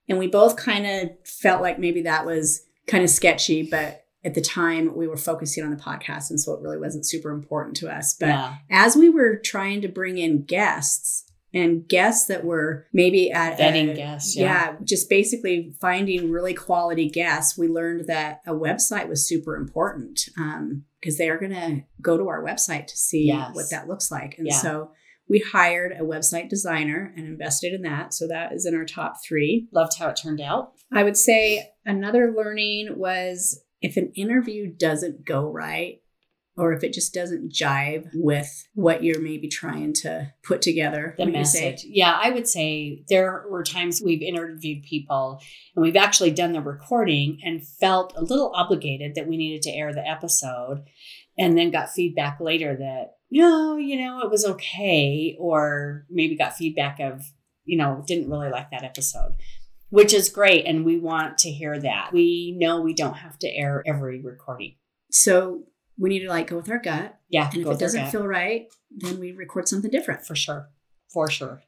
and 0.08 0.18
we 0.18 0.26
both 0.26 0.56
kind 0.56 0.84
of 0.84 1.10
felt 1.24 1.62
like 1.62 1.78
maybe 1.78 2.02
that 2.02 2.26
was 2.26 2.66
kind 2.88 3.04
of 3.04 3.08
sketchy, 3.08 3.62
but 3.62 4.04
at 4.24 4.34
the 4.34 4.40
time 4.40 4.96
we 4.96 5.06
were 5.06 5.16
focusing 5.16 5.62
on 5.62 5.70
the 5.70 5.76
podcast, 5.76 6.30
and 6.30 6.40
so 6.40 6.54
it 6.54 6.60
really 6.60 6.76
wasn't 6.76 7.06
super 7.06 7.30
important 7.30 7.76
to 7.76 7.88
us. 7.88 8.16
But 8.18 8.30
yeah. 8.30 8.56
as 8.68 8.96
we 8.96 9.08
were 9.10 9.36
trying 9.36 9.80
to 9.82 9.88
bring 9.88 10.18
in 10.18 10.42
guests 10.42 11.22
and 11.54 11.86
guests 11.86 12.26
that 12.26 12.44
were 12.44 12.88
maybe 12.92 13.30
at 13.30 13.56
Vetting 13.60 13.92
a- 13.92 13.94
guests, 13.94 14.34
yeah. 14.34 14.70
yeah. 14.72 14.76
just 14.82 15.08
basically 15.08 15.72
finding 15.80 16.32
really 16.32 16.52
quality 16.52 17.08
guests, 17.08 17.56
we 17.56 17.68
learned 17.68 18.08
that 18.08 18.40
a 18.44 18.54
website 18.54 19.08
was 19.08 19.24
super 19.24 19.54
important 19.54 20.28
um, 20.36 20.82
because 21.00 21.16
they 21.16 21.30
are 21.30 21.38
going 21.38 21.52
to 21.52 21.84
go 22.00 22.18
to 22.18 22.26
our 22.26 22.42
website 22.42 22.88
to 22.88 22.96
see 22.96 23.26
Yes. 23.26 23.54
what 23.54 23.70
that 23.70 23.86
looks 23.86 24.10
like. 24.10 24.36
And 24.36 24.48
Yeah. 24.48 24.56
so 24.56 24.90
we 25.28 25.38
hired 25.52 25.92
a 25.92 26.04
website 26.04 26.48
designer 26.48 27.12
and 27.16 27.26
invested 27.26 27.72
in 27.72 27.82
that. 27.82 28.12
So 28.12 28.26
that 28.28 28.52
is 28.52 28.66
in 28.66 28.74
our 28.74 28.84
top 28.84 29.16
three. 29.26 29.68
Loved 29.72 29.98
how 29.98 30.08
it 30.08 30.20
turned 30.22 30.40
out. 30.40 30.72
I 30.92 31.04
would 31.04 31.16
say 31.16 31.70
another 31.84 32.32
learning 32.36 32.94
was 32.96 33.62
if 33.80 33.96
an 33.96 34.12
interview 34.14 34.72
doesn't 34.72 35.24
go 35.24 35.50
right, 35.50 36.02
or 36.56 36.72
if 36.72 36.84
it 36.84 36.92
just 36.92 37.14
doesn't 37.14 37.52
jive 37.52 38.08
with 38.14 38.68
what 38.74 39.02
you're 39.02 39.20
maybe 39.20 39.48
trying 39.48 39.94
to 39.94 40.30
put 40.44 40.60
together. 40.60 41.14
The 41.16 41.24
what 41.24 41.34
you 41.34 41.44
say. 41.44 41.70
message. 41.70 41.86
Yeah, 41.88 42.18
I 42.20 42.30
would 42.30 42.46
say 42.46 43.04
there 43.08 43.46
were 43.48 43.62
times 43.62 44.02
we've 44.04 44.22
interviewed 44.22 44.82
people 44.82 45.40
and 45.74 45.82
we've 45.82 45.96
actually 45.96 46.30
done 46.30 46.52
the 46.52 46.60
recording 46.60 47.38
and 47.42 47.66
felt 47.66 48.12
a 48.16 48.22
little 48.22 48.52
obligated 48.54 49.14
that 49.14 49.26
we 49.26 49.36
needed 49.36 49.62
to 49.62 49.70
air 49.70 49.94
the 49.94 50.06
episode 50.06 50.84
and 51.38 51.56
then 51.56 51.70
got 51.70 51.90
feedback 51.90 52.38
later 52.40 52.76
that, 52.76 53.14
no, 53.32 53.78
you 53.78 53.98
know, 53.98 54.20
it 54.20 54.30
was 54.30 54.44
okay. 54.44 55.34
Or 55.40 56.04
maybe 56.10 56.36
got 56.36 56.54
feedback 56.54 57.00
of, 57.00 57.22
you 57.64 57.78
know, 57.78 58.04
didn't 58.06 58.28
really 58.30 58.50
like 58.50 58.70
that 58.70 58.84
episode, 58.84 59.36
which 59.88 60.12
is 60.12 60.28
great. 60.28 60.66
And 60.66 60.84
we 60.84 60.98
want 60.98 61.38
to 61.38 61.50
hear 61.50 61.80
that. 61.80 62.10
We 62.12 62.54
know 62.58 62.82
we 62.82 62.92
don't 62.92 63.16
have 63.16 63.38
to 63.38 63.48
air 63.48 63.82
every 63.86 64.20
recording. 64.20 64.74
So 65.10 65.62
we 65.98 66.10
need 66.10 66.20
to 66.20 66.28
like 66.28 66.48
go 66.48 66.56
with 66.56 66.68
our 66.70 66.78
gut. 66.78 67.18
Yeah. 67.30 67.48
And 67.52 67.62
if 67.62 67.68
it 67.68 67.78
doesn't 67.78 68.10
feel 68.10 68.26
right, 68.26 68.66
then 68.90 69.18
we 69.18 69.32
record 69.32 69.66
something 69.66 69.90
different. 69.90 70.26
for 70.26 70.36
sure. 70.36 70.68
For 71.10 71.30
sure. 71.30 71.62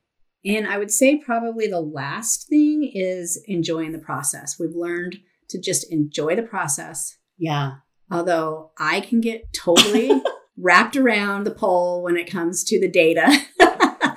And 0.44 0.66
I 0.66 0.76
would 0.76 0.90
say 0.90 1.16
probably 1.16 1.66
the 1.66 1.80
last 1.80 2.46
thing 2.46 2.90
is 2.94 3.42
enjoying 3.46 3.92
the 3.92 3.98
process. 3.98 4.58
We've 4.58 4.76
learned 4.76 5.20
to 5.48 5.58
just 5.58 5.90
enjoy 5.90 6.36
the 6.36 6.42
process. 6.42 7.16
Yeah. 7.38 7.76
Although 8.10 8.72
I 8.78 9.00
can 9.00 9.22
get 9.22 9.50
totally 9.54 10.10
wrapped 10.64 10.96
around 10.96 11.44
the 11.44 11.50
pole 11.50 12.02
when 12.02 12.16
it 12.16 12.30
comes 12.30 12.64
to 12.64 12.80
the 12.80 12.88
data. 12.88 13.38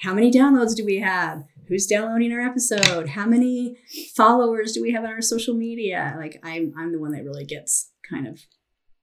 How 0.00 0.12
many 0.12 0.30
downloads 0.30 0.76
do 0.76 0.84
we 0.84 0.98
have? 0.98 1.44
Who's 1.68 1.86
downloading 1.86 2.32
our 2.32 2.40
episode? 2.40 3.08
How 3.08 3.24
many 3.26 3.78
followers 4.14 4.72
do 4.72 4.82
we 4.82 4.92
have 4.92 5.04
on 5.04 5.10
our 5.10 5.22
social 5.22 5.54
media? 5.54 6.14
Like 6.18 6.38
I'm 6.44 6.74
I'm 6.78 6.92
the 6.92 7.00
one 7.00 7.12
that 7.12 7.24
really 7.24 7.46
gets 7.46 7.90
kind 8.08 8.28
of 8.28 8.40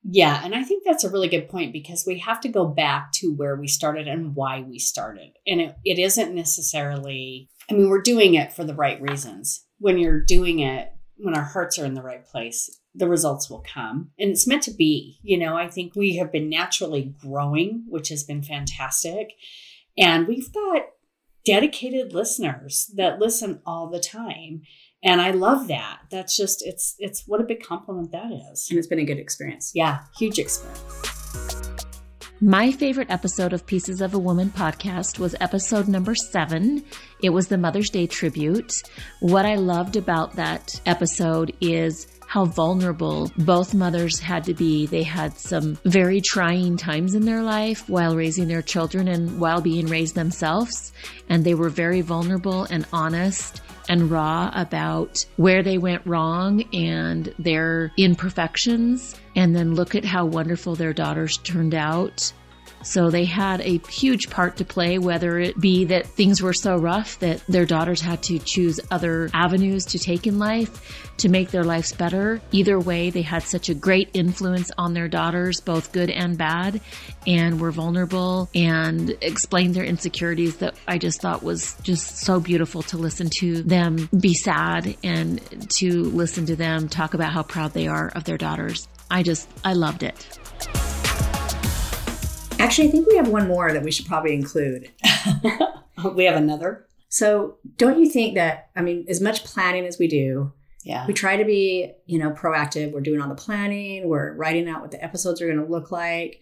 Yeah, 0.03 0.39
and 0.45 0.53
I 0.53 0.63
think 0.63 0.83
that's 0.85 1.03
a 1.03 1.09
really 1.09 1.27
good 1.27 1.49
point 1.49 1.73
because 1.73 2.05
we 2.05 2.19
have 2.19 2.39
to 2.41 2.47
go 2.47 2.65
back 2.65 3.11
to 3.13 3.33
where 3.33 3.55
we 3.55 3.67
started 3.67 4.07
and 4.07 4.35
why 4.35 4.61
we 4.61 4.77
started. 4.77 5.31
And 5.47 5.59
it, 5.59 5.75
it 5.83 5.97
isn't 5.97 6.35
necessarily, 6.35 7.49
I 7.69 7.73
mean, 7.73 7.89
we're 7.89 8.01
doing 8.01 8.35
it 8.35 8.53
for 8.53 8.63
the 8.63 8.75
right 8.75 9.01
reasons. 9.01 9.65
When 9.79 9.97
you're 9.97 10.23
doing 10.23 10.59
it, 10.59 10.89
when 11.17 11.35
our 11.35 11.43
hearts 11.43 11.79
are 11.79 11.85
in 11.85 11.95
the 11.95 12.03
right 12.03 12.23
place, 12.23 12.69
the 12.95 13.07
results 13.07 13.49
will 13.49 13.63
come. 13.67 14.11
And 14.19 14.31
it's 14.31 14.47
meant 14.47 14.63
to 14.63 14.71
be. 14.71 15.19
You 15.23 15.37
know, 15.37 15.55
I 15.55 15.67
think 15.67 15.95
we 15.95 16.17
have 16.17 16.31
been 16.31 16.49
naturally 16.49 17.15
growing, 17.21 17.85
which 17.89 18.09
has 18.09 18.23
been 18.23 18.43
fantastic. 18.43 19.33
And 19.97 20.27
we've 20.27 20.51
got 20.53 20.83
dedicated 21.45 22.13
listeners 22.13 22.91
that 22.95 23.19
listen 23.19 23.61
all 23.65 23.89
the 23.89 23.99
time. 23.99 24.61
And 25.03 25.21
I 25.21 25.31
love 25.31 25.67
that. 25.67 25.99
That's 26.09 26.37
just 26.37 26.65
it's 26.65 26.95
it's 26.97 27.27
what 27.27 27.41
a 27.41 27.43
big 27.43 27.61
compliment 27.61 28.11
that 28.11 28.31
is. 28.31 28.67
and 28.69 28.79
it's 28.79 28.87
been 28.87 28.99
a 28.99 29.05
good 29.05 29.19
experience. 29.19 29.71
Yeah, 29.75 29.99
huge 30.17 30.39
experience. 30.39 31.22
My 32.43 32.73
favorite 32.73 33.09
episode 33.09 33.53
of 33.53 33.65
Pieces 33.65 34.01
of 34.01 34.13
a 34.13 34.19
Woman 34.19 34.49
podcast 34.49 35.17
was 35.17 35.33
episode 35.39 35.87
number 35.87 36.13
seven. 36.13 36.83
It 37.21 37.29
was 37.29 37.47
the 37.47 37.57
Mother's 37.57 37.89
Day 37.89 38.05
tribute. 38.05 38.83
What 39.21 39.45
I 39.45 39.55
loved 39.55 39.95
about 39.95 40.35
that 40.35 40.81
episode 40.85 41.55
is 41.61 42.05
how 42.27 42.43
vulnerable 42.43 43.31
both 43.37 43.73
mothers 43.73 44.19
had 44.19 44.43
to 44.43 44.53
be. 44.53 44.87
They 44.87 45.03
had 45.03 45.37
some 45.37 45.77
very 45.85 46.19
trying 46.19 46.75
times 46.75 47.15
in 47.15 47.23
their 47.23 47.43
life 47.43 47.87
while 47.87 48.17
raising 48.17 48.49
their 48.49 48.61
children 48.61 49.07
and 49.07 49.39
while 49.39 49.61
being 49.61 49.87
raised 49.87 50.15
themselves. 50.15 50.91
And 51.29 51.45
they 51.45 51.53
were 51.53 51.69
very 51.69 52.01
vulnerable 52.01 52.65
and 52.65 52.85
honest 52.91 53.61
and 53.89 54.09
raw 54.09 54.51
about 54.53 55.25
where 55.37 55.63
they 55.63 55.77
went 55.77 56.05
wrong 56.05 56.63
and 56.73 57.33
their 57.39 57.91
imperfections. 57.97 59.15
And 59.35 59.55
then 59.55 59.75
look 59.75 59.95
at 59.95 60.05
how 60.05 60.25
wonderful 60.25 60.75
their 60.75 60.93
daughters 60.93 61.37
turned 61.37 61.75
out. 61.75 62.31
So 62.83 63.09
they 63.09 63.25
had 63.25 63.61
a 63.61 63.79
huge 63.89 64.29
part 64.29 64.57
to 64.57 64.65
play, 64.65 64.99
whether 64.99 65.39
it 65.39 65.59
be 65.59 65.85
that 65.85 66.05
things 66.05 66.41
were 66.41 66.53
so 66.53 66.75
rough 66.75 67.19
that 67.19 67.41
their 67.47 67.65
daughters 67.65 68.01
had 68.01 68.21
to 68.23 68.39
choose 68.39 68.79
other 68.91 69.29
avenues 69.33 69.85
to 69.87 69.99
take 69.99 70.27
in 70.27 70.39
life 70.39 71.13
to 71.17 71.29
make 71.29 71.51
their 71.51 71.63
lives 71.63 71.93
better. 71.93 72.41
Either 72.51 72.79
way, 72.79 73.09
they 73.09 73.21
had 73.21 73.43
such 73.43 73.69
a 73.69 73.73
great 73.73 74.09
influence 74.13 74.71
on 74.77 74.93
their 74.93 75.07
daughters, 75.07 75.61
both 75.61 75.91
good 75.91 76.09
and 76.09 76.37
bad, 76.37 76.81
and 77.25 77.59
were 77.59 77.71
vulnerable 77.71 78.49
and 78.53 79.15
explained 79.21 79.75
their 79.75 79.85
insecurities 79.85 80.57
that 80.57 80.75
I 80.87 80.97
just 80.97 81.21
thought 81.21 81.43
was 81.43 81.75
just 81.83 82.17
so 82.17 82.39
beautiful 82.39 82.81
to 82.83 82.97
listen 82.97 83.29
to 83.37 83.63
them 83.63 84.09
be 84.19 84.33
sad 84.33 84.95
and 85.03 85.39
to 85.77 86.03
listen 86.03 86.45
to 86.47 86.55
them 86.55 86.89
talk 86.89 87.13
about 87.13 87.31
how 87.31 87.43
proud 87.43 87.73
they 87.73 87.87
are 87.87 88.09
of 88.15 88.23
their 88.23 88.37
daughters. 88.37 88.87
I 89.09 89.23
just, 89.23 89.47
I 89.63 89.73
loved 89.73 90.03
it. 90.03 90.39
Actually, 92.63 92.87
I 92.87 92.91
think 92.91 93.07
we 93.07 93.15
have 93.17 93.27
one 93.27 93.47
more 93.47 93.71
that 93.73 93.83
we 93.83 93.91
should 93.91 94.05
probably 94.05 94.33
include. 94.33 94.89
we 96.15 96.25
have 96.25 96.35
another. 96.35 96.85
So, 97.09 97.57
don't 97.77 97.99
you 97.99 98.09
think 98.09 98.35
that, 98.35 98.69
I 98.75 98.81
mean, 98.81 99.05
as 99.07 99.21
much 99.21 99.43
planning 99.43 99.85
as 99.85 99.99
we 99.99 100.07
do, 100.07 100.51
Yeah. 100.83 101.05
we 101.05 101.13
try 101.13 101.37
to 101.37 101.45
be, 101.45 101.91
you 102.07 102.17
know, 102.17 102.31
proactive. 102.31 102.91
We're 102.91 103.01
doing 103.01 103.21
all 103.21 103.29
the 103.29 103.35
planning, 103.35 104.07
we're 104.07 104.33
writing 104.35 104.67
out 104.67 104.81
what 104.81 104.91
the 104.91 105.03
episodes 105.03 105.41
are 105.41 105.45
going 105.47 105.63
to 105.63 105.71
look 105.71 105.91
like. 105.91 106.41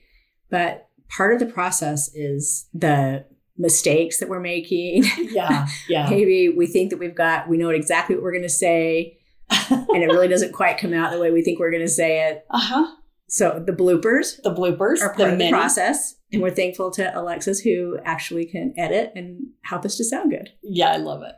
But 0.50 0.88
part 1.10 1.34
of 1.34 1.40
the 1.40 1.46
process 1.46 2.10
is 2.16 2.68
the 2.74 3.26
mistakes 3.58 4.20
that 4.20 4.30
we're 4.30 4.40
making. 4.40 5.04
Yeah. 5.18 5.68
Yeah. 5.90 6.10
Maybe 6.10 6.50
we 6.50 6.68
think 6.68 6.90
that 6.92 6.98
we've 7.00 7.16
got, 7.16 7.48
we 7.50 7.58
know 7.58 7.70
exactly 7.70 8.16
what 8.16 8.24
we're 8.24 8.32
going 8.32 8.42
to 8.44 8.50
say, 8.50 9.18
and 9.70 10.04
it 10.04 10.08
really 10.08 10.28
doesn't 10.30 10.54
quite 10.54 10.78
come 10.78 10.94
out 10.94 11.12
the 11.12 11.20
way 11.20 11.32
we 11.32 11.42
think 11.42 11.60
we're 11.60 11.72
going 11.72 11.84
to 11.84 11.90
say 11.90 12.30
it. 12.30 12.46
Uh 12.50 12.60
huh. 12.60 12.96
So, 13.32 13.64
the 13.66 13.72
bloopers 13.72 14.42
The 14.44 14.54
bloopers, 14.54 15.02
are 15.02 15.08
part 15.08 15.18
the 15.18 15.32
of 15.32 15.40
the 15.40 15.50
process. 15.50 16.16
And 16.32 16.40
mm-hmm. 16.40 16.44
we're 16.44 16.56
thankful 16.56 16.92
to 16.92 17.18
Alexis, 17.18 17.62
who 17.62 17.98
actually 18.04 18.46
can 18.46 18.74
edit 18.78 19.14
and 19.16 19.48
help 19.64 19.86
us 19.86 19.96
to 19.98 20.04
sound 20.04 20.32
good. 20.32 20.52
Yeah, 20.62 20.92
I 20.92 20.98
love 20.98 21.24
it. 21.24 21.34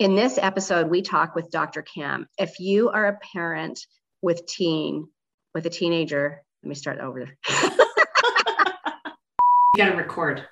In 0.00 0.16
this 0.16 0.38
episode, 0.38 0.90
we 0.90 1.02
talk 1.02 1.36
with 1.36 1.50
Dr. 1.50 1.82
Cam. 1.82 2.26
If 2.36 2.58
you 2.58 2.90
are 2.90 3.06
a 3.06 3.18
parent 3.32 3.86
with 4.22 4.44
teen, 4.46 5.08
with 5.54 5.66
a 5.66 5.70
teenager, 5.70 6.42
let 6.62 6.68
me 6.68 6.74
start 6.74 6.98
over. 6.98 7.28
You 9.76 9.84
got 9.84 9.90
to 9.90 9.96
record. 9.96 10.44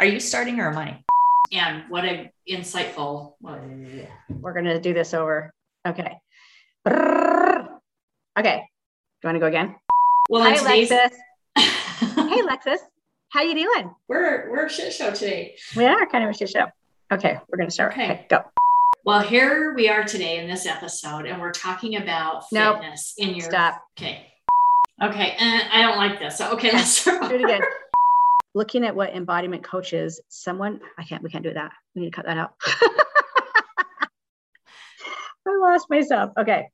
Are 0.00 0.06
you 0.06 0.20
starting 0.20 0.58
or 0.58 0.70
am 0.70 0.78
I? 0.78 1.04
And 1.52 1.82
what 1.90 2.06
a 2.06 2.32
insightful. 2.48 3.34
We're 3.42 4.52
going 4.54 4.64
to 4.64 4.80
do 4.80 4.94
this 4.94 5.12
over. 5.12 5.50
Okay. 5.86 6.16
Okay. 8.38 8.62
You 9.26 9.32
want 9.32 9.36
to 9.36 9.40
go 9.40 9.46
again? 9.48 9.74
well, 10.30 10.44
Hi, 10.44 10.54
Alexis. 10.54 11.10
Hey, 12.16 12.40
Alexis. 12.42 12.80
How 13.30 13.42
you 13.42 13.54
doing? 13.54 13.92
we're 14.06 14.48
we're 14.52 14.66
a 14.66 14.70
shit 14.70 14.92
show 14.92 15.10
today. 15.10 15.56
We 15.74 15.84
are 15.84 16.06
kind 16.06 16.22
of 16.22 16.30
a 16.30 16.32
shit 16.32 16.48
show. 16.50 16.66
Okay, 17.12 17.36
we're 17.48 17.58
going 17.58 17.66
to 17.68 17.74
start. 17.74 17.94
Okay. 17.94 18.04
Okay, 18.04 18.26
go. 18.30 18.42
Well, 19.04 19.18
here 19.22 19.74
we 19.74 19.88
are 19.88 20.04
today 20.04 20.38
in 20.38 20.48
this 20.48 20.64
episode, 20.64 21.26
and 21.26 21.40
we're 21.40 21.50
talking 21.50 21.96
about 21.96 22.44
Nope. 22.52 22.76
fitness 22.78 23.14
in 23.18 23.30
your. 23.30 23.50
Stop. 23.50 23.82
Okay. 23.98 24.28
Okay. 25.02 25.34
And 25.40 25.68
I 25.72 25.82
don't 25.82 25.96
like 25.96 26.20
this. 26.20 26.38
So, 26.38 26.52
okay, 26.52 26.70
let's 26.72 27.02
Do 27.04 27.10
it 27.20 27.42
again. 27.42 27.62
Looking 28.54 28.84
at 28.84 28.94
what 28.94 29.12
embodiment 29.12 29.64
coaches, 29.64 30.20
someone, 30.28 30.78
I 30.98 31.02
can't, 31.02 31.20
we 31.24 31.30
can't 31.30 31.42
do 31.42 31.52
that. 31.52 31.72
We 31.96 32.02
need 32.02 32.12
to 32.12 32.16
cut 32.16 32.26
that 32.26 32.38
out. 32.38 32.52
I 35.48 35.58
lost 35.60 35.90
myself. 35.90 36.30
Okay. 36.38 36.68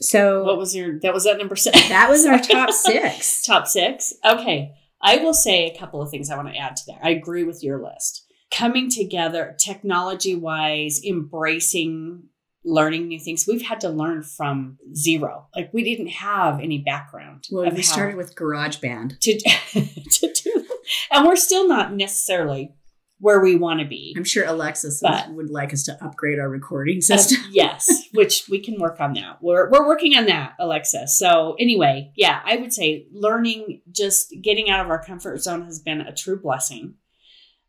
So 0.00 0.44
What 0.44 0.58
was 0.58 0.74
your, 0.74 0.98
that 1.00 1.14
was 1.14 1.24
that 1.24 1.38
number 1.38 1.56
six? 1.56 1.88
that 1.88 2.08
was 2.08 2.24
our 2.26 2.38
top 2.38 2.70
six. 2.72 3.42
top 3.42 3.66
six. 3.66 4.12
Okay. 4.24 4.72
I 5.02 5.16
will 5.16 5.34
say 5.34 5.66
a 5.66 5.78
couple 5.78 6.02
of 6.02 6.10
things 6.10 6.30
I 6.30 6.36
want 6.36 6.48
to 6.48 6.56
add 6.58 6.76
to 6.76 6.82
that. 6.88 7.00
I 7.02 7.10
agree 7.10 7.44
with 7.44 7.62
your 7.64 7.82
list. 7.82 8.26
Coming 8.52 8.90
together, 8.90 9.56
technology 9.58 10.34
wise, 10.34 11.00
embracing 11.04 12.24
learning 12.64 13.08
new 13.08 13.18
things. 13.18 13.46
We've 13.48 13.62
had 13.62 13.80
to 13.80 13.88
learn 13.88 14.22
from 14.22 14.76
zero. 14.94 15.46
Like 15.56 15.70
we 15.72 15.82
didn't 15.82 16.08
have 16.08 16.60
any 16.60 16.78
background. 16.78 17.44
Well, 17.50 17.70
we 17.70 17.82
started 17.82 18.16
with 18.16 18.34
GarageBand. 18.34 19.18
to, 19.20 19.38
to 19.40 20.32
do, 20.34 20.66
and 21.10 21.26
we're 21.26 21.36
still 21.36 21.66
not 21.66 21.94
necessarily 21.94 22.74
where 23.20 23.40
we 23.40 23.54
want 23.54 23.80
to 23.80 23.86
be. 23.86 24.14
I'm 24.16 24.24
sure 24.24 24.44
Alexis 24.46 25.00
But- 25.00 25.30
would, 25.32 25.50
like 25.50 25.72
us 25.72 25.84
to 25.84 26.04
upgrade 26.04 26.38
our 26.38 26.48
recording 26.48 26.98
Uh, 26.98 27.00
system. 27.02 27.38
yes, 27.52 27.86
which 28.12 28.48
we 28.48 28.58
can 28.58 28.80
work 28.80 28.98
on 29.00 29.12
that. 29.14 29.38
We're 29.42 29.70
we're 29.70 29.86
working 29.86 30.16
on 30.16 30.26
that, 30.26 30.54
Alexa. 30.58 31.06
So 31.08 31.54
anyway, 31.58 32.12
yeah, 32.16 32.40
I 32.44 32.56
would 32.56 32.72
say 32.72 33.06
learning, 33.12 33.82
just 33.90 34.34
getting 34.42 34.70
out 34.70 34.84
of 34.84 34.90
our 34.90 35.02
comfort 35.04 35.42
zone 35.42 35.64
has 35.66 35.78
been 35.80 36.00
a 36.00 36.14
true 36.14 36.40
blessing, 36.40 36.94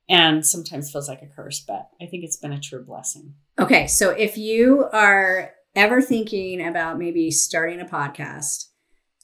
and 0.09 0.45
sometimes 0.45 0.91
feels 0.91 1.07
like 1.09 1.21
a 1.21 1.27
curse, 1.27 1.63
but 1.67 1.89
I 2.01 2.05
think 2.05 2.23
it's 2.23 2.37
been 2.37 2.53
a 2.53 2.59
true 2.59 2.83
blessing. 2.83 3.33
Okay, 3.59 3.87
so 3.87 4.09
if 4.11 4.37
you 4.37 4.85
are 4.93 5.51
ever 5.75 6.01
thinking 6.01 6.65
about 6.65 6.97
maybe 6.99 7.31
starting 7.31 7.79
a 7.79 7.85
podcast, 7.85 8.65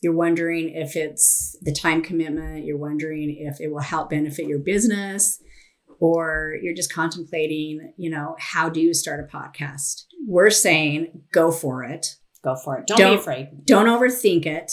you're 0.01 0.13
wondering 0.13 0.69
if 0.69 0.95
it's 0.95 1.57
the 1.61 1.73
time 1.73 2.01
commitment, 2.01 2.65
you're 2.65 2.77
wondering 2.77 3.35
if 3.39 3.59
it 3.59 3.71
will 3.71 3.81
help 3.81 4.09
benefit 4.11 4.45
your 4.47 4.59
business, 4.59 5.41
or 5.99 6.55
you're 6.62 6.75
just 6.75 6.93
contemplating, 6.93 7.93
you 7.97 8.10
know, 8.10 8.36
how 8.39 8.69
do 8.69 8.79
you 8.79 8.93
start 8.93 9.19
a 9.19 9.36
podcast? 9.38 10.03
We're 10.27 10.49
saying 10.49 11.23
go 11.31 11.51
for 11.51 11.83
it. 11.83 12.15
Go 12.43 12.55
for 12.55 12.77
it. 12.77 12.88
Don't, 12.88 12.97
Don't- 12.97 13.15
be 13.15 13.19
afraid. 13.19 13.65
Don't 13.65 13.88
overthink 13.88 14.45
it. 14.45 14.71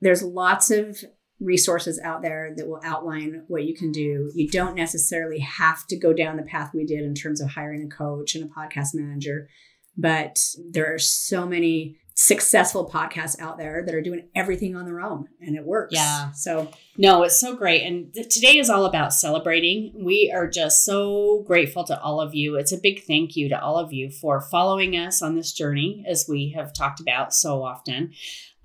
There's 0.00 0.22
lots 0.22 0.70
of 0.70 0.98
resources 1.40 2.00
out 2.02 2.22
there 2.22 2.54
that 2.56 2.68
will 2.68 2.80
outline 2.84 3.44
what 3.48 3.64
you 3.64 3.74
can 3.74 3.92
do. 3.92 4.30
You 4.34 4.48
don't 4.48 4.74
necessarily 4.74 5.40
have 5.40 5.86
to 5.88 5.98
go 5.98 6.12
down 6.12 6.36
the 6.36 6.42
path 6.42 6.70
we 6.74 6.84
did 6.84 7.04
in 7.04 7.14
terms 7.14 7.40
of 7.40 7.50
hiring 7.50 7.82
a 7.84 7.94
coach 7.94 8.34
and 8.34 8.44
a 8.44 8.48
podcast 8.48 8.88
manager, 8.94 9.48
but 9.96 10.38
there 10.70 10.92
are 10.94 10.98
so 10.98 11.46
many 11.46 11.96
successful 12.16 12.88
podcasts 12.88 13.40
out 13.40 13.58
there 13.58 13.82
that 13.84 13.94
are 13.94 14.00
doing 14.00 14.28
everything 14.36 14.76
on 14.76 14.84
their 14.86 15.00
own 15.00 15.28
and 15.40 15.56
it 15.56 15.64
works. 15.64 15.94
Yeah. 15.94 16.30
So 16.30 16.70
No, 16.96 17.24
it's 17.24 17.38
so 17.38 17.56
great. 17.56 17.82
And 17.82 18.14
th- 18.14 18.32
today 18.32 18.56
is 18.58 18.70
all 18.70 18.84
about 18.84 19.12
celebrating. 19.12 19.92
We 19.96 20.32
are 20.34 20.48
just 20.48 20.84
so 20.84 21.42
grateful 21.44 21.82
to 21.84 22.00
all 22.00 22.20
of 22.20 22.32
you. 22.32 22.56
It's 22.56 22.72
a 22.72 22.78
big 22.78 23.02
thank 23.04 23.34
you 23.34 23.48
to 23.48 23.60
all 23.60 23.78
of 23.78 23.92
you 23.92 24.10
for 24.10 24.40
following 24.40 24.96
us 24.96 25.22
on 25.22 25.34
this 25.34 25.52
journey, 25.52 26.04
as 26.08 26.26
we 26.28 26.54
have 26.56 26.72
talked 26.72 27.00
about 27.00 27.34
so 27.34 27.64
often. 27.64 28.12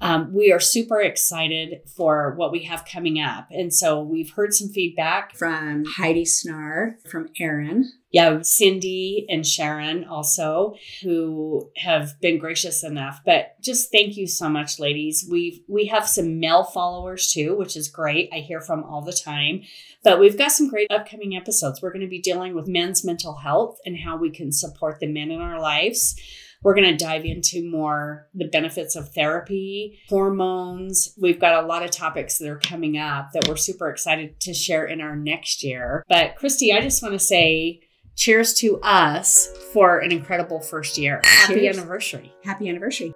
Um, 0.01 0.33
we 0.33 0.51
are 0.51 0.59
super 0.59 1.01
excited 1.01 1.81
for 1.95 2.33
what 2.35 2.51
we 2.51 2.63
have 2.63 2.85
coming 2.85 3.19
up. 3.19 3.47
And 3.51 3.73
so 3.73 4.01
we've 4.01 4.31
heard 4.31 4.53
some 4.53 4.69
feedback 4.69 5.35
from 5.35 5.83
Heidi 5.85 6.23
Snar, 6.23 6.95
from 7.09 7.29
Aaron, 7.39 7.91
yeah, 8.11 8.39
Cindy 8.41 9.27
and 9.29 9.45
Sharon 9.45 10.03
also, 10.03 10.73
who 11.03 11.69
have 11.77 12.19
been 12.21 12.39
gracious 12.39 12.83
enough. 12.83 13.21
But 13.23 13.61
just 13.61 13.91
thank 13.91 14.17
you 14.17 14.25
so 14.25 14.49
much, 14.49 14.79
ladies. 14.79 15.27
We've 15.29 15.59
we 15.67 15.85
have 15.87 16.07
some 16.07 16.39
male 16.39 16.63
followers 16.63 17.31
too, 17.31 17.55
which 17.55 17.77
is 17.77 17.87
great. 17.87 18.29
I 18.33 18.39
hear 18.39 18.61
from 18.61 18.83
all 18.83 19.01
the 19.01 19.13
time. 19.13 19.61
But 20.03 20.19
we've 20.19 20.37
got 20.37 20.51
some 20.51 20.69
great 20.69 20.91
upcoming 20.91 21.35
episodes. 21.35 21.81
We're 21.81 21.91
going 21.91 22.01
to 22.01 22.07
be 22.07 22.21
dealing 22.21 22.55
with 22.55 22.67
men's 22.67 23.05
mental 23.05 23.35
health 23.35 23.77
and 23.85 23.97
how 23.99 24.17
we 24.17 24.31
can 24.31 24.51
support 24.51 24.99
the 24.99 25.07
men 25.07 25.29
in 25.29 25.41
our 25.41 25.59
lives. 25.59 26.15
We're 26.61 26.75
going 26.75 26.89
to 26.89 27.03
dive 27.03 27.23
into 27.23 27.69
more 27.69 28.27
the 28.33 28.47
benefits 28.47 28.95
of 28.95 29.13
therapy, 29.13 29.99
hormones. 30.09 31.13
We've 31.19 31.39
got 31.39 31.63
a 31.63 31.67
lot 31.67 31.83
of 31.83 31.91
topics 31.91 32.37
that 32.37 32.49
are 32.49 32.59
coming 32.59 32.97
up 32.97 33.29
that 33.33 33.47
we're 33.47 33.55
super 33.55 33.89
excited 33.89 34.39
to 34.41 34.53
share 34.53 34.85
in 34.85 34.99
our 34.99 35.15
next 35.15 35.63
year. 35.63 36.03
But 36.09 36.35
Christy, 36.35 36.73
I 36.73 36.81
just 36.81 37.01
want 37.01 37.13
to 37.13 37.19
say 37.19 37.81
cheers 38.15 38.53
to 38.55 38.79
us 38.81 39.47
for 39.71 39.99
an 39.99 40.11
incredible 40.11 40.59
first 40.59 40.97
year. 40.97 41.21
Happy 41.23 41.53
Cheers. 41.55 41.77
anniversary. 41.77 42.33
happy 42.43 42.67
anniversary. 42.67 43.13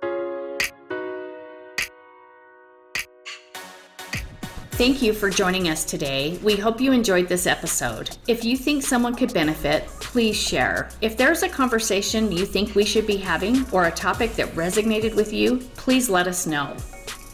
Thank 4.73 5.03
you 5.03 5.13
for 5.13 5.29
joining 5.29 5.69
us 5.69 5.85
today. 5.85 6.39
We 6.41 6.55
hope 6.55 6.81
you 6.81 6.93
enjoyed 6.93 7.27
this 7.27 7.45
episode. 7.45 8.17
If 8.27 8.43
you 8.43 8.57
think 8.57 8.81
someone 8.81 9.13
could 9.13 9.31
benefit, 9.31 9.85
please 9.99 10.35
share. 10.35 10.89
If 10.99 11.15
there's 11.15 11.43
a 11.43 11.47
conversation 11.47 12.31
you 12.31 12.47
think 12.47 12.73
we 12.73 12.83
should 12.83 13.05
be 13.05 13.17
having 13.17 13.69
or 13.69 13.85
a 13.85 13.91
topic 13.91 14.33
that 14.33 14.49
resonated 14.55 15.15
with 15.15 15.31
you, 15.31 15.57
please 15.75 16.09
let 16.09 16.25
us 16.25 16.47
know. 16.47 16.75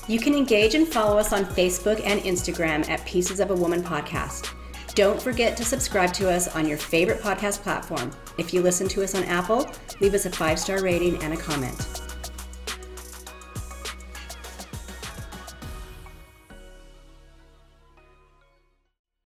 You 0.10 0.19
can 0.19 0.36
engage 0.36 0.75
and 0.75 0.86
follow 0.86 1.17
us 1.17 1.32
on 1.32 1.45
Facebook 1.45 2.06
and 2.06 2.19
Instagram 2.21 2.88
at 2.89 3.06
Pieces 3.06 3.39
of 3.39 3.52
a 3.52 3.56
Woman 3.56 3.84
Podcast. 3.84 4.54
Don't 4.93 5.21
forget 5.21 5.56
to 5.56 5.63
subscribe 5.63 6.12
to 6.15 6.30
us 6.30 6.54
on 6.58 6.67
your 6.67 6.78
favorite 6.78 7.21
podcast 7.21 7.62
platform. 7.62 8.12
If 8.38 8.54
you 8.54 8.62
listen 8.62 8.89
to 8.89 9.02
us 9.02 9.15
on 9.15 9.23
Apple, 9.23 9.71
leave 10.02 10.13
us 10.13 10.25
a 10.25 10.30
five 10.30 10.60
star 10.60 10.84
rating 10.84 11.23
and 11.23 11.34
a 11.34 11.38
comment. 11.38 12.09